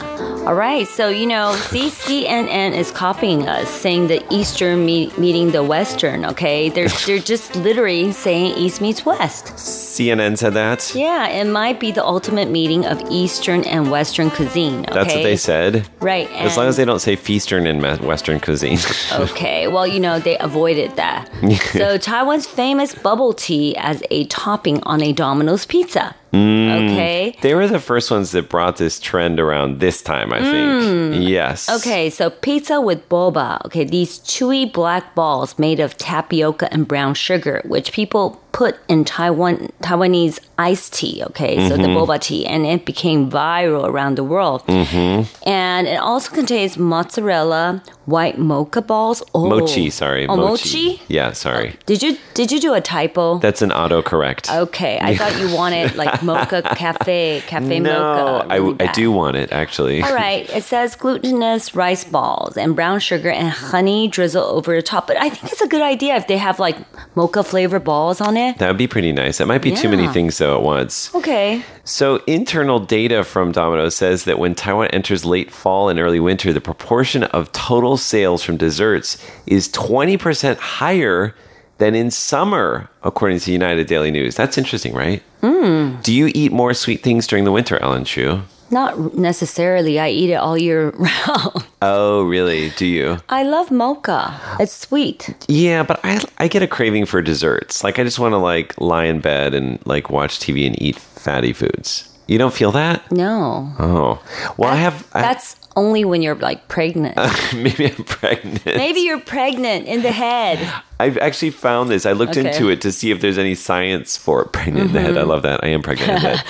[0.46, 5.62] All right, so you know, CCNN is copying us, saying the Eastern me- meeting the
[5.62, 6.26] Western.
[6.26, 9.46] Okay, they're they're just literally saying East meets West.
[9.46, 10.94] CNN said that.
[10.94, 14.80] Yeah, it might be the ultimate meeting of Eastern and Western cuisine.
[14.80, 14.92] Okay?
[14.92, 15.88] That's what they said.
[16.00, 16.30] Right.
[16.32, 18.78] As long as they don't say Feastern and Western cuisine.
[19.14, 21.30] Okay, well, you know, they avoided that.
[21.72, 26.14] so, Taiwan's famous bubble tea as a topping on a Domino's pizza.
[26.34, 26.90] Mm.
[26.90, 27.36] Okay.
[27.42, 31.22] They were the first ones that brought this trend around this time, I think.
[31.28, 31.70] Yes.
[31.70, 31.76] Mm.
[31.76, 33.64] Okay, so pizza with boba.
[33.66, 39.04] Okay, these chewy black balls made of tapioca and brown sugar, which people put in
[39.04, 41.22] Taiwan Taiwanese iced tea.
[41.30, 41.96] Okay, so the Mhm.
[41.96, 44.62] boba tea, and it became viral around the world.
[44.68, 45.22] Mm-hmm.
[45.48, 49.18] And it also contains mozzarella, white mocha balls.
[49.34, 50.28] Oh, Mochi, sorry.
[50.28, 51.00] Oh, mochi.
[51.08, 51.74] Yeah, sorry.
[51.90, 53.24] Did you did you do a typo?
[53.46, 54.44] That's an autocorrect.
[54.64, 58.46] Okay, I thought you wanted like mocha cafe, cafe no, mocha.
[58.54, 59.98] I, really I do want it, actually.
[60.06, 64.82] All right, it says glutinous rice balls and brown sugar and honey drizzle over the
[64.92, 65.02] top.
[65.08, 66.76] But I think it's a good idea if they have like
[67.16, 68.43] mocha flavor balls on it.
[68.52, 69.38] That would be pretty nice.
[69.38, 71.14] That might be too many things, though, at once.
[71.14, 71.62] Okay.
[71.84, 76.52] So, internal data from Domino's says that when Taiwan enters late fall and early winter,
[76.52, 81.34] the proportion of total sales from desserts is 20% higher
[81.78, 84.36] than in summer, according to United Daily News.
[84.36, 85.22] That's interesting, right?
[85.42, 86.02] Mm.
[86.02, 88.42] Do you eat more sweet things during the winter, Ellen Chu?
[88.74, 90.00] Not necessarily.
[90.00, 91.64] I eat it all year round.
[91.80, 92.70] Oh, really?
[92.70, 93.18] Do you?
[93.28, 94.34] I love mocha.
[94.58, 95.30] It's sweet.
[95.46, 97.84] Yeah, but I I get a craving for desserts.
[97.84, 100.96] Like I just want to like lie in bed and like watch TV and eat
[100.98, 102.10] fatty foods.
[102.26, 102.98] You don't feel that?
[103.12, 103.70] No.
[103.78, 104.18] Oh.
[104.56, 107.16] Well, I have I, That's only when you're like pregnant.
[107.54, 108.64] maybe I'm pregnant.
[108.64, 110.58] Maybe you're pregnant in the head.
[111.00, 112.06] I've actually found this.
[112.06, 112.48] I looked Okay.
[112.48, 114.52] into it to see if there's any science for it.
[114.52, 115.16] Pregnant in the head.
[115.18, 115.26] I Mhm.
[115.28, 115.64] love that.
[115.64, 116.36] I am pregnant in the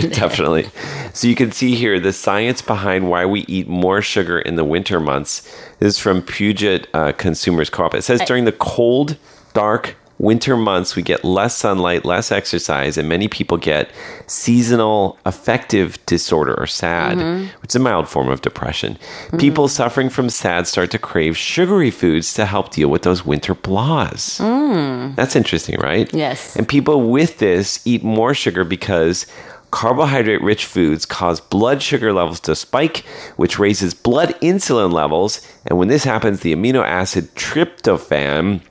[0.00, 0.12] head.
[0.12, 0.68] Definitely.
[1.12, 4.64] So you can see here the science behind why we eat more sugar in the
[4.64, 5.42] winter months.
[5.78, 7.94] This is from Puget uh, Consumers Co-op.
[7.94, 9.16] It says during the cold,
[9.54, 13.90] dark, winter months we get less sunlight, less exercise, and many people get
[14.26, 17.60] seasonal affective disorder or SAD, mm-hmm.
[17.60, 18.94] which is a mild form of depression.
[18.94, 19.38] Mm-hmm.
[19.38, 23.54] People suffering from SAD start to crave sugary foods to help deal with those winter
[23.54, 24.40] blahs.
[24.40, 25.14] Mm.
[25.16, 26.12] That's interesting, right?
[26.12, 26.56] Yes.
[26.56, 29.26] And people with this eat more sugar because
[29.70, 32.98] carbohydrate rich foods cause blood sugar levels to spike,
[33.36, 35.46] which raises blood insulin levels.
[35.66, 38.62] And when this happens, the amino acid tryptophan,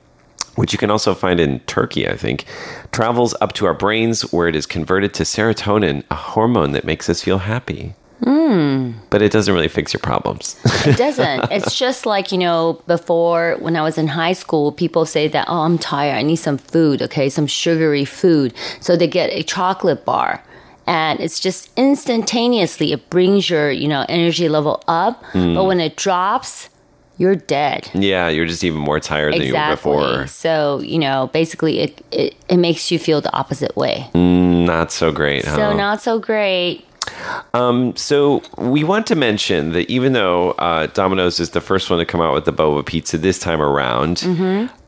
[0.58, 2.44] which you can also find in Turkey, I think,
[2.90, 7.08] travels up to our brains where it is converted to serotonin, a hormone that makes
[7.08, 7.94] us feel happy.
[8.24, 8.94] Hmm.
[9.10, 10.60] But it doesn't really fix your problems.
[10.84, 11.52] It doesn't.
[11.52, 15.46] it's just like, you know, before when I was in high school, people say that,
[15.48, 16.16] oh, I'm tired.
[16.16, 18.52] I need some food, okay, some sugary food.
[18.80, 20.42] So they get a chocolate bar.
[20.88, 25.22] And it's just instantaneously, it brings your, you know, energy level up.
[25.26, 25.54] Hmm.
[25.54, 26.68] But when it drops,
[27.18, 27.90] you're dead.
[27.94, 30.26] yeah, you're just even more tired than you were before.
[30.28, 34.08] So, you know, basically it, it, it makes you feel the opposite way.
[34.14, 35.56] Not so great, huh?
[35.56, 36.84] So, not so great.
[37.54, 41.98] Um, So we want to mention that even though uh, Domino's is the first one
[41.98, 44.22] to come out with the boba pizza this time around,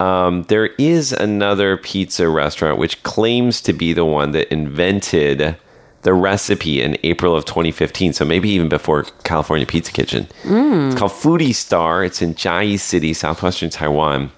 [0.00, 5.56] um, there is another pizza restaurant which claims to be the one that invented
[6.02, 8.12] the recipe in April of 2015.
[8.12, 10.26] So maybe even before California Pizza Kitchen.
[10.44, 10.90] Mm.
[10.90, 12.04] It's called Foodie Star.
[12.04, 14.30] It's in Chiayi City, southwestern Taiwan.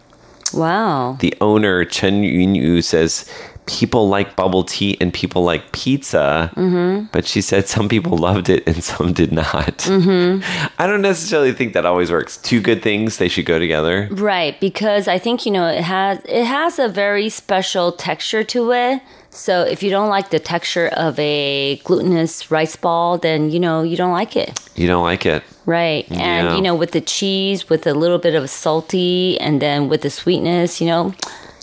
[0.53, 1.17] Wow.
[1.21, 3.31] The owner Chen Yunyu says
[3.67, 7.07] people like bubble tea and people like pizza, mm-hmm.
[7.13, 9.79] but she said some people loved it and some did not.
[9.79, 10.43] Mm-hmm.
[10.79, 12.37] I don't necessarily think that always works.
[12.39, 14.09] Two good things they should go together.
[14.11, 18.73] Right, because I think you know it has it has a very special texture to
[18.73, 19.03] it.
[19.35, 23.83] So if you don't like the texture of a glutinous rice ball, then you know
[23.83, 24.61] you don't like it.
[24.75, 25.43] You don't like it.
[25.65, 26.05] Right.
[26.11, 26.57] And Yeah.
[26.57, 30.11] you know with the cheese with a little bit of salty and then with the
[30.11, 31.15] sweetness, you know,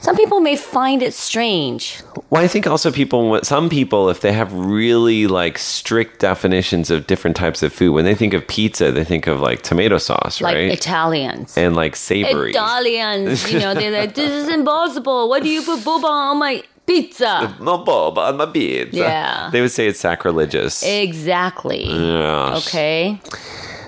[0.02, 2.02] some people may find it strange.
[2.30, 7.06] Well, I think also people, some people, if they have really like strict definitions of
[7.08, 10.40] different types of food, when they think of pizza, they think of like tomato sauce,
[10.42, 10.72] Like right?
[10.72, 11.58] Italians.
[11.58, 12.52] and like savory.
[12.52, 15.28] Italians, you know, they're like, this is impossible.
[15.30, 17.56] What do you put boba on my pizza?
[17.60, 18.98] No boba on my pizza.
[18.98, 19.50] Yeah.
[19.52, 20.82] They would say it's sacrilegious.
[20.84, 21.86] Exactly.
[21.90, 22.56] Yeah.
[22.58, 23.20] Okay.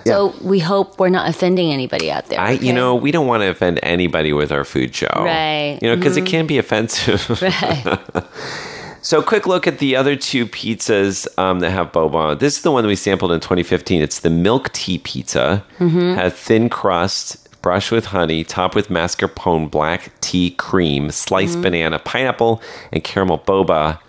[0.06, 2.40] So we hope we're not offending anybody out there.
[2.40, 2.66] I, okay?
[2.66, 5.78] you know, we don't want to offend anybody with our food show, Right.
[5.82, 7.30] You know, because it can be offensive.
[7.42, 8.00] Right.
[9.02, 12.38] so, quick look at the other two pizzas um, that have boba.
[12.38, 14.02] This is the one that we sampled in 2015.
[14.02, 15.64] It's the milk tea pizza.
[15.80, 16.14] Mm-hmm.
[16.16, 21.62] Had thin crust, brushed with honey, topped with mascarpone black tea cream, sliced Mm-hmm.
[21.62, 24.00] banana, pineapple, and caramel boba.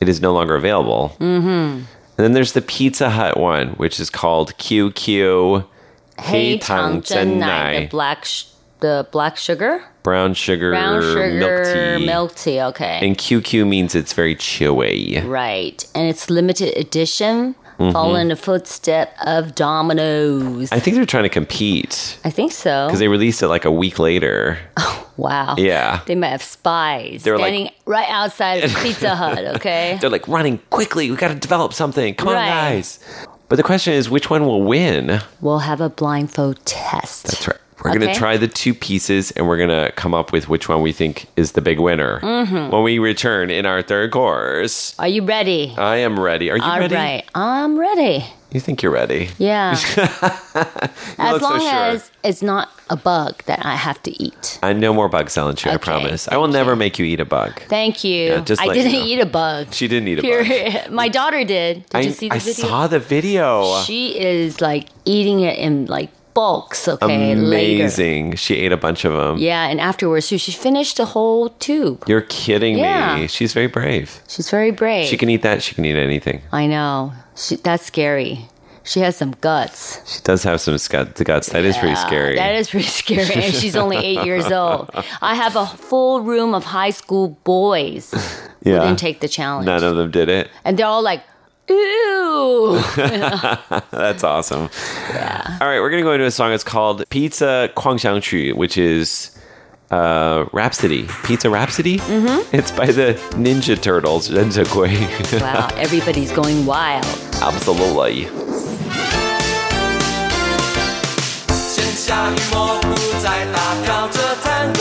[0.00, 1.16] It is no longer available.
[1.20, 1.84] Mm-hmm.
[2.18, 5.66] And then there's the Pizza Hut one, which is called QQ
[6.18, 8.44] Hei Tang Zhen Nai, the black sh-
[8.80, 11.64] the black sugar, brown sugar, brown sugar milk
[11.98, 12.06] tea.
[12.06, 12.60] milk tea.
[12.60, 13.00] Okay.
[13.06, 15.26] And QQ means it's very chewy.
[15.28, 17.54] right, and it's limited edition.
[17.78, 17.92] Mm-hmm.
[17.92, 20.72] Follow in the footstep of Domino's.
[20.72, 22.86] I think they're trying to compete I think so.
[22.86, 24.58] because they released it like a week later.
[25.18, 25.54] Oh, wow.
[25.56, 26.02] Yeah.
[26.06, 29.38] They might have spies They're like- standing right outside of Pizza Hut.
[29.56, 29.96] Okay.
[29.98, 31.10] They're like running quickly.
[31.10, 32.14] We got to develop something.
[32.16, 32.98] Come on, guys.
[33.48, 35.20] But the question is, which one will win?
[35.40, 37.24] we'll have a blindfold test.
[37.28, 37.56] That's right.
[37.84, 40.68] We're going to try the two pieces and we're going to come up with which
[40.68, 42.70] one we think is the big winner Mm-hmm.
[42.70, 44.98] when we return in our third course.
[44.98, 45.74] Are you ready?
[45.76, 46.50] I am ready.
[46.50, 46.94] Are you All ready?
[46.94, 48.24] right, I'm ready.
[48.52, 49.28] You think you're ready?
[49.38, 49.72] Yeah.
[49.76, 49.80] as
[51.18, 51.68] so long sure.
[51.70, 54.58] as it's not a bug that I have to eat.
[54.62, 55.68] I no more bugs, Ellen Chu.
[55.68, 56.28] I promise.
[56.28, 57.60] I will never make you eat a bug.
[57.68, 58.28] Thank you.
[58.28, 59.04] Yeah, just I didn't know.
[59.04, 59.72] eat a bug.
[59.74, 60.22] She didn't eat a
[60.84, 60.90] bug.
[60.92, 61.84] My daughter did.
[61.86, 62.66] Did I, you see the I video?
[62.68, 63.82] saw the video.
[63.82, 66.86] She is like eating it in like bulks.
[66.86, 67.82] Okay, later.
[67.84, 68.36] Amazing.
[68.36, 69.38] She ate a bunch of them.
[69.38, 72.04] Yeah, and afterwards, so she finished the whole tube.
[72.06, 73.16] You're kidding Yeah.
[73.16, 73.26] me.
[73.26, 74.20] She's very brave.
[74.28, 75.06] She's very brave.
[75.08, 75.62] She can eat that.
[75.62, 76.42] She can eat anything.
[76.52, 77.12] I know.
[77.34, 78.34] She, that's scary.
[78.84, 79.98] She has some guts.
[80.06, 80.76] She does have some
[81.24, 81.48] guts.
[81.48, 82.36] That is pretty scary.
[82.36, 83.34] That is pretty scary.
[83.44, 84.90] And she's only eight years old.
[85.20, 88.20] I have a full room of high school boys yeah.
[88.62, 88.78] who yeah.
[88.84, 89.66] didn't take the challenge.
[89.66, 90.50] None of them did it.
[90.64, 91.22] and they're all like,
[91.69, 92.81] ew.
[93.91, 94.69] That's awesome.
[95.09, 95.57] Yeah.
[95.61, 96.51] All right, we're going to go into a song.
[96.53, 99.37] It's called Pizza Kwangxiang Chu, which is
[99.91, 101.07] uh, Rhapsody.
[101.23, 101.97] Pizza Rhapsody?
[101.99, 102.55] Mm-hmm.
[102.55, 104.97] It's by the Ninja Turtles, Renzo Gui.
[105.39, 107.05] wow, everybody's going wild.
[107.41, 108.27] Absolutely.
[111.71, 112.87] 闲暇与蘑菇
[113.21, 114.79] 在打跳着探戈，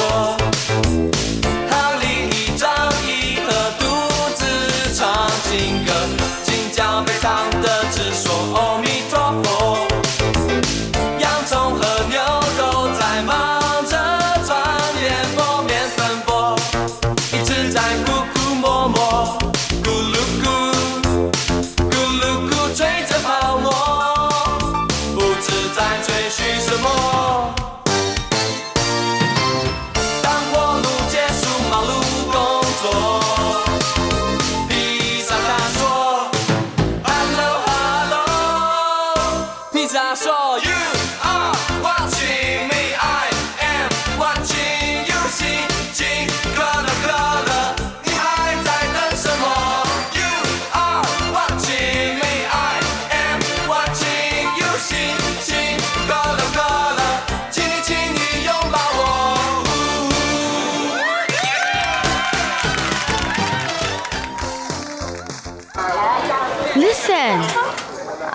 [7.25, 7.54] town.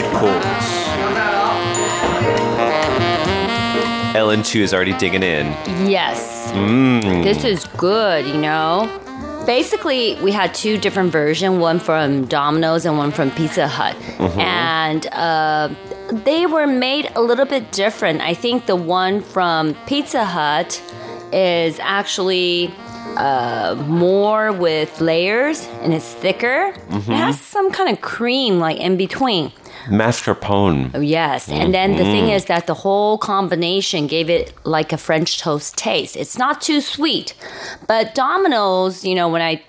[0.00, 0.86] Third course.
[4.16, 5.46] Ellen Chu is already digging in.
[5.88, 6.50] Yes.
[6.52, 7.22] Mmm.
[7.22, 8.88] This is good, you know.
[9.46, 13.94] Basically, we had two different versions, one from Domino's and one from Pizza Hut.
[14.18, 14.38] Mhm.
[14.38, 15.68] And uh,
[16.24, 18.20] they were made a little bit different.
[18.22, 20.80] I think the one from Pizza Hut
[21.32, 22.72] is actually
[23.16, 26.72] uh, more with layers and it's thicker.
[26.88, 27.08] Mhm.
[27.10, 29.52] It has some kind of cream like in between.
[29.88, 30.90] Mascarpone.
[30.94, 31.48] Oh, yes.
[31.48, 32.36] And then the thing Mhm.
[32.36, 36.16] is that the whole combination gave it like a French toast taste.
[36.16, 37.34] It's not too sweet.
[37.86, 39.62] But Domino's, you know, when I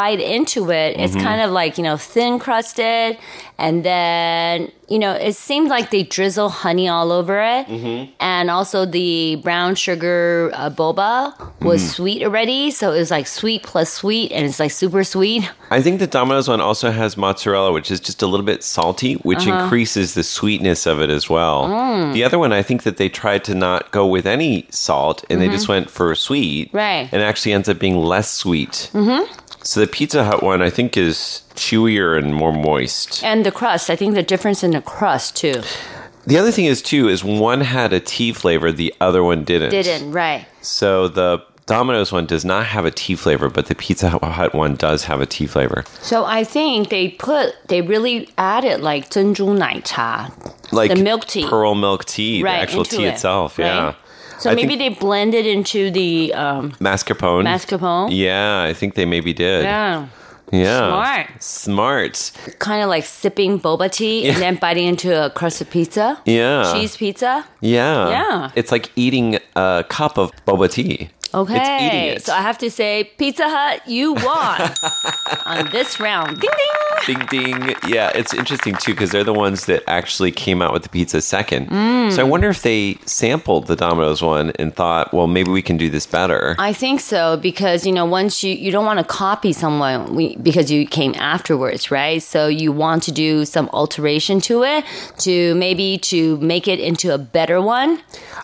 [0.00, 1.22] bite into it, it's Mhm.
[1.28, 3.16] kind of like, you know, thin crusted.
[3.58, 7.64] And then, you know, it seems like they drizzle honey all over it.
[7.66, 8.12] Mm-hmm.
[8.20, 11.32] And also the brown sugar uh, boba
[11.62, 11.88] was Mm.
[11.96, 12.70] sweet already.
[12.70, 14.28] So it was like sweet plus sweet.
[14.32, 15.48] And it's like super sweet.
[15.70, 19.14] I think the Domino's one also has mozzarella, which is just a little bit salty,
[19.30, 19.62] which Uh-huh.
[19.62, 21.58] increases the sweetness of it as well.
[21.68, 22.12] Mm.
[22.12, 25.40] The other one, I think that they tried to not go with any salt and
[25.40, 25.52] they Mhm.
[25.56, 26.68] just went for sweet.
[26.74, 27.08] Right.
[27.12, 28.90] And actually ends up being less sweet.
[28.92, 29.20] hmm
[29.65, 33.23] So the Pizza Hut one, I think, is chewier and more moist.
[33.23, 35.61] And the crust, I think the difference in the crust too.
[36.25, 39.71] The other thing is, too, is one had a tea flavor, the other one didn't.
[39.71, 40.45] Didn't, right.
[40.61, 44.75] So the Domino's one does not have a tea flavor, but the Pizza Hut one
[44.75, 45.83] does have a tea flavor.
[46.01, 50.29] So I think they put they really added like 珍珠奶茶,
[50.71, 53.57] Like the milk tea, pearl milk tea, Right, the actual into tea it, itself.
[53.57, 53.65] right?
[53.67, 53.93] Yeah.
[54.38, 57.44] So I maybe they blended into the um, mascarpone.
[57.44, 58.08] mascarpone.
[58.12, 59.62] Yeah, I think they maybe did.
[59.62, 60.06] Yeah,
[60.52, 60.78] Yeah.
[60.88, 61.42] Smart.
[61.42, 62.32] Smart.
[62.58, 66.20] kind of like sipping boba tea and then biting into a crust of pizza.
[66.24, 66.72] Yeah.
[66.72, 67.44] cheese pizza.
[67.60, 68.10] Yeah.
[68.10, 68.50] Yeah.
[68.54, 71.08] It's like eating a cup of boba tea.
[71.34, 74.74] Okay, It's so I have to say, Pizza Hut, you won
[75.44, 76.40] on this round.
[76.40, 76.50] Ding
[77.06, 77.16] ding.
[77.16, 77.76] Ding ding.
[77.86, 81.20] Yeah, it's interesting too because they're the ones that actually came out with the pizza
[81.20, 81.68] second.
[81.68, 82.12] Mm.
[82.12, 85.76] So I wonder if they sampled the Domino's one and thought, well, maybe we can
[85.76, 86.56] do this better.
[86.58, 90.70] I think so because you know once you you don't want to copy someone because
[90.70, 92.22] you came afterwards, right?
[92.22, 94.84] So you want to do some alteration to it
[95.18, 98.00] to maybe to make it into a better one.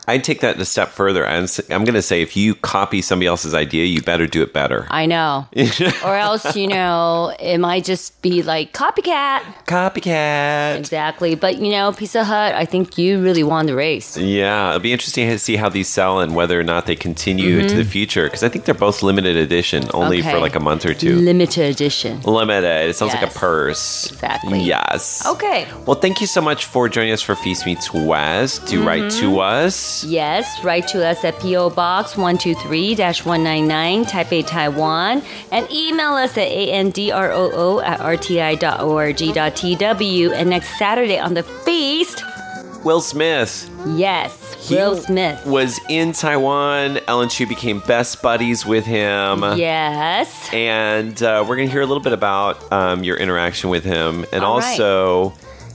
[0.08, 1.26] I'd take that a step further.
[1.26, 4.52] I'm, I'm going to say if you copy somebody else's idea, you better do it
[4.60, 4.86] better.
[5.02, 5.46] I know,
[6.08, 9.40] or else you know it might just be like copycat.
[9.66, 10.78] Copycat.
[10.78, 14.16] Exactly, but you know Pizza Hut, I think you really won the race.
[14.16, 17.58] Yeah, it'll be interesting to see how these sell and whether or not they continue
[17.58, 17.96] into the Mhm.
[17.98, 21.16] future because I think they're both limited edition, only for like a month or two.
[21.16, 22.20] Limited edition.
[22.24, 22.88] Limited.
[22.90, 24.10] It sounds like a purse.
[24.12, 24.60] Exactly.
[24.60, 25.26] Yes.
[25.34, 25.66] Okay.
[25.86, 28.66] Well, thank you so much for joining us for Feast Meets West.
[28.66, 29.20] Do write Mhm.
[29.20, 30.04] to us.
[30.04, 31.70] Yes, write to us at P.O.
[31.70, 32.16] Box
[32.62, 38.62] 123-199, Taipei, Taiwan, and email us at androo at rti.org.tw.
[40.32, 42.24] And next Saturday on the feast,
[42.84, 45.44] Will Smith yes, Will Smith.
[45.46, 46.98] was in Taiwan.
[47.06, 49.42] Ellen Chu became best buddies with him.
[49.56, 50.52] Yes.
[50.52, 54.24] And uh, we're going to hear a little bit about um, your interaction with him.
[54.32, 54.76] And All right.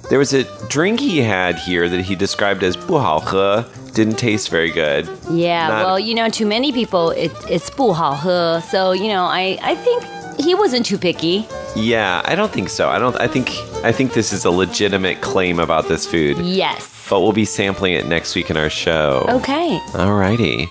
[0.07, 3.65] also, there was a drink he had here that he described as 不好喝,
[3.95, 5.09] didn't taste very good.
[5.31, 8.61] Yeah, Not- well, you know, to many people, it, it's 不好喝.
[8.71, 10.03] So, you know, I, I think
[10.39, 11.47] he wasn't too picky.
[11.75, 12.89] Yeah, I don't think so.
[12.91, 13.17] I don't.
[13.19, 13.51] I think.
[13.83, 16.37] I think this is a legitimate claim about this food.
[16.39, 16.96] Yes.
[17.10, 19.26] But we'll be sampling it next week in our show.
[19.30, 19.80] Okay.
[19.94, 20.68] Alrighty.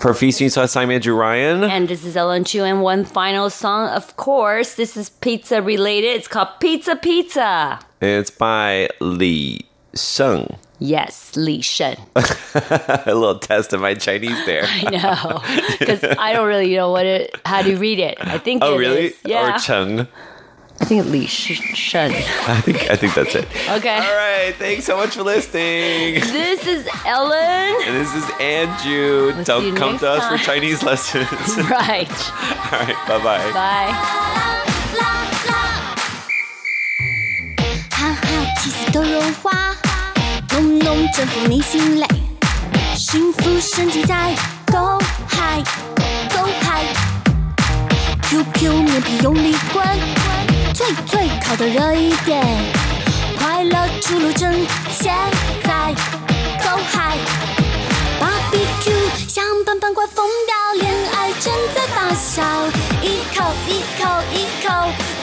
[0.00, 1.64] For Feast Meets West, I'm Andrew Ryan.
[1.64, 4.74] And this is Ellen Chu, and one final song, of course.
[4.74, 6.08] This is pizza related.
[6.16, 7.80] It's called Pizza Pizza.
[8.00, 10.56] It's by Li Sheng.
[10.78, 11.96] Yes, Li Shen.
[12.14, 14.64] a little test of my Chinese there.
[14.68, 17.34] I know because I don't really know what it.
[17.46, 18.18] How to read it?
[18.20, 18.62] I think.
[18.62, 19.06] Oh, it really?
[19.06, 19.56] is- Yeah.
[19.56, 20.06] Or Cheng?
[20.79, 22.11] I think Li Sh- Shen.
[22.11, 23.45] I think I think that's it.
[23.69, 23.97] Okay.
[23.97, 24.55] All right.
[24.57, 26.15] Thanks so much for listening.
[26.15, 27.75] This is Ellen.
[27.85, 29.31] And this is Andrew.
[29.35, 30.45] We'll see you Don't come next to us for time.
[30.45, 31.29] Chinese lessons.
[31.69, 32.09] Right.
[32.73, 32.97] All right.
[33.07, 33.51] Bye bye.
[33.53, 33.93] Bye.
[37.91, 38.27] 哈哈，
[38.59, 39.51] 气死都融化，
[40.53, 42.07] 浓浓征服你心累，
[42.95, 44.33] 幸福升级在
[44.65, 44.97] Go
[45.29, 45.63] High
[46.33, 49.83] Go High。QQ 面皮用力滚，
[50.86, 52.40] 最最靠得热一点，
[53.36, 54.52] 快乐出炉正
[54.88, 55.12] 现
[55.64, 55.92] 在
[56.62, 57.18] Go High。
[58.52, 58.92] BBQ
[59.28, 62.70] 想办法快疯掉，恋爱正在发酵，
[63.02, 64.68] 一口一口一口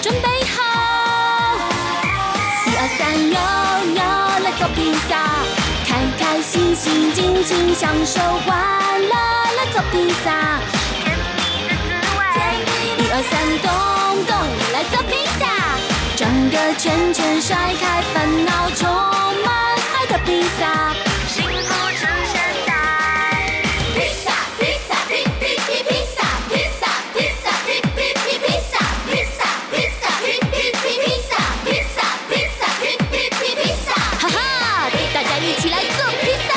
[0.02, 0.60] 准备好。
[2.66, 3.02] 一二三，
[3.32, 3.40] 悠
[3.96, 4.00] 悠，
[4.44, 5.12] 来做披萨，
[5.88, 9.16] 开开心心，尽情享受欢乐，
[9.56, 10.60] 来做披萨，
[11.00, 11.40] 甜蜜
[11.70, 11.88] 的滋
[12.20, 12.22] 味。
[12.98, 13.72] 一二三，咚
[14.26, 14.36] 咚，
[14.74, 15.23] 来做披，
[16.54, 18.88] 个圈圈，甩开烦恼，充
[19.44, 20.94] 满爱的披萨，
[21.28, 22.70] 幸福呈现在。
[23.96, 24.30] 披萨，
[24.60, 26.86] 披萨，披披披披萨，披萨，
[27.16, 28.78] 披萨，披披披披萨，
[29.10, 29.42] 披萨，
[29.72, 31.34] 披萨，披披披披萨，
[31.66, 31.98] 披萨，
[32.30, 33.90] 披萨，披披披披萨，
[34.22, 34.38] 哈哈！
[35.12, 36.54] 大家一起来做披萨。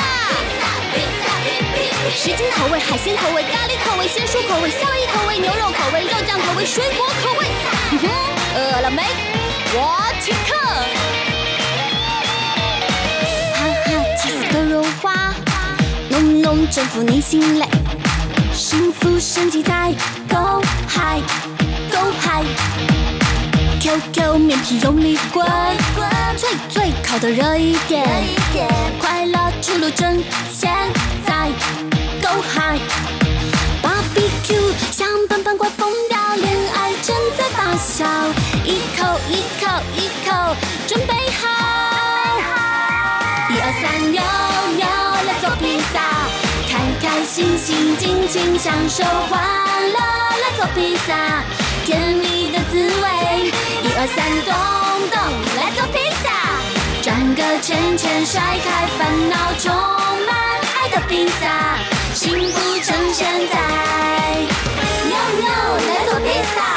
[2.13, 7.47] 什锦口味、海鲜口味、咖喱口味、鲜蔬口味、夏威夷口味、牛肉口味、肉酱口味、水果口味。
[7.89, 8.07] 哼哼，
[8.53, 9.46] 饿了没？
[9.73, 9.77] 我
[10.23, 10.55] 请客。
[13.53, 13.87] 哈哈，
[14.21, 15.33] 气死都融化，
[16.09, 17.65] 浓浓征服你心累，
[18.53, 19.93] 幸福升级在
[20.29, 21.21] Go High
[21.91, 22.47] Go High。
[23.79, 25.45] QQ 面皮用力滚，
[26.37, 28.05] 最最靠得热一点，
[28.99, 30.71] 快乐出炉正现
[31.25, 31.49] 在
[32.21, 32.81] Go High。
[34.17, 35.91] BBQ 香喷喷快疯
[48.27, 49.39] 尽情享受欢
[49.89, 51.15] 乐，来做披萨，
[51.85, 53.51] 甜蜜的滋味。
[53.81, 54.51] 一二三，咚
[55.09, 55.17] 咚，
[55.55, 56.27] 来做披萨，
[57.01, 59.73] 转个圈圈，甩开烦恼，充
[60.25, 60.35] 满
[60.75, 61.79] 爱的披萨，
[62.13, 63.55] 幸福呈现在。
[65.07, 65.47] 妞妞，
[65.87, 66.76] 来做披萨，